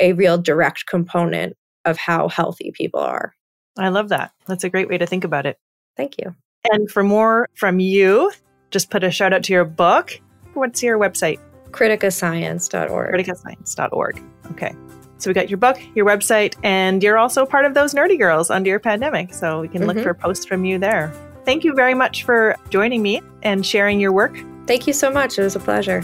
a 0.00 0.12
real 0.14 0.38
direct 0.38 0.86
component 0.86 1.56
of 1.84 1.96
how 1.96 2.28
healthy 2.28 2.72
people 2.72 3.00
are. 3.00 3.34
I 3.78 3.88
love 3.88 4.08
that. 4.08 4.32
That's 4.46 4.64
a 4.64 4.70
great 4.70 4.88
way 4.88 4.98
to 4.98 5.06
think 5.06 5.24
about 5.24 5.46
it. 5.46 5.58
Thank 5.96 6.16
you. 6.18 6.34
And 6.70 6.90
for 6.90 7.02
more 7.02 7.48
from 7.54 7.80
you, 7.80 8.32
just 8.70 8.90
put 8.90 9.04
a 9.04 9.10
shout 9.10 9.32
out 9.32 9.42
to 9.44 9.52
your 9.52 9.64
book. 9.64 10.18
What's 10.54 10.82
your 10.82 10.98
website? 10.98 11.38
criticascience.org. 11.70 13.14
criticascience.org. 13.14 14.22
Okay. 14.52 14.74
So 15.18 15.30
we 15.30 15.34
got 15.34 15.48
your 15.48 15.58
book, 15.58 15.78
your 15.94 16.06
website, 16.06 16.56
and 16.62 17.02
you're 17.02 17.18
also 17.18 17.46
part 17.46 17.64
of 17.64 17.74
those 17.74 17.94
nerdy 17.94 18.18
girls 18.18 18.50
under 18.50 18.68
Dear 18.68 18.80
Pandemic. 18.80 19.32
So 19.32 19.60
we 19.60 19.68
can 19.68 19.82
mm-hmm. 19.82 19.90
look 19.90 20.02
for 20.02 20.14
posts 20.14 20.44
from 20.44 20.64
you 20.64 20.78
there. 20.78 21.12
Thank 21.46 21.64
you 21.64 21.72
very 21.72 21.94
much 21.94 22.24
for 22.24 22.56
joining 22.70 23.02
me 23.02 23.22
and 23.42 23.64
sharing 23.64 24.00
your 24.00 24.12
work. 24.12 24.36
Thank 24.66 24.88
you 24.88 24.92
so 24.92 25.10
much. 25.10 25.38
It 25.38 25.44
was 25.44 25.54
a 25.54 25.60
pleasure. 25.60 26.02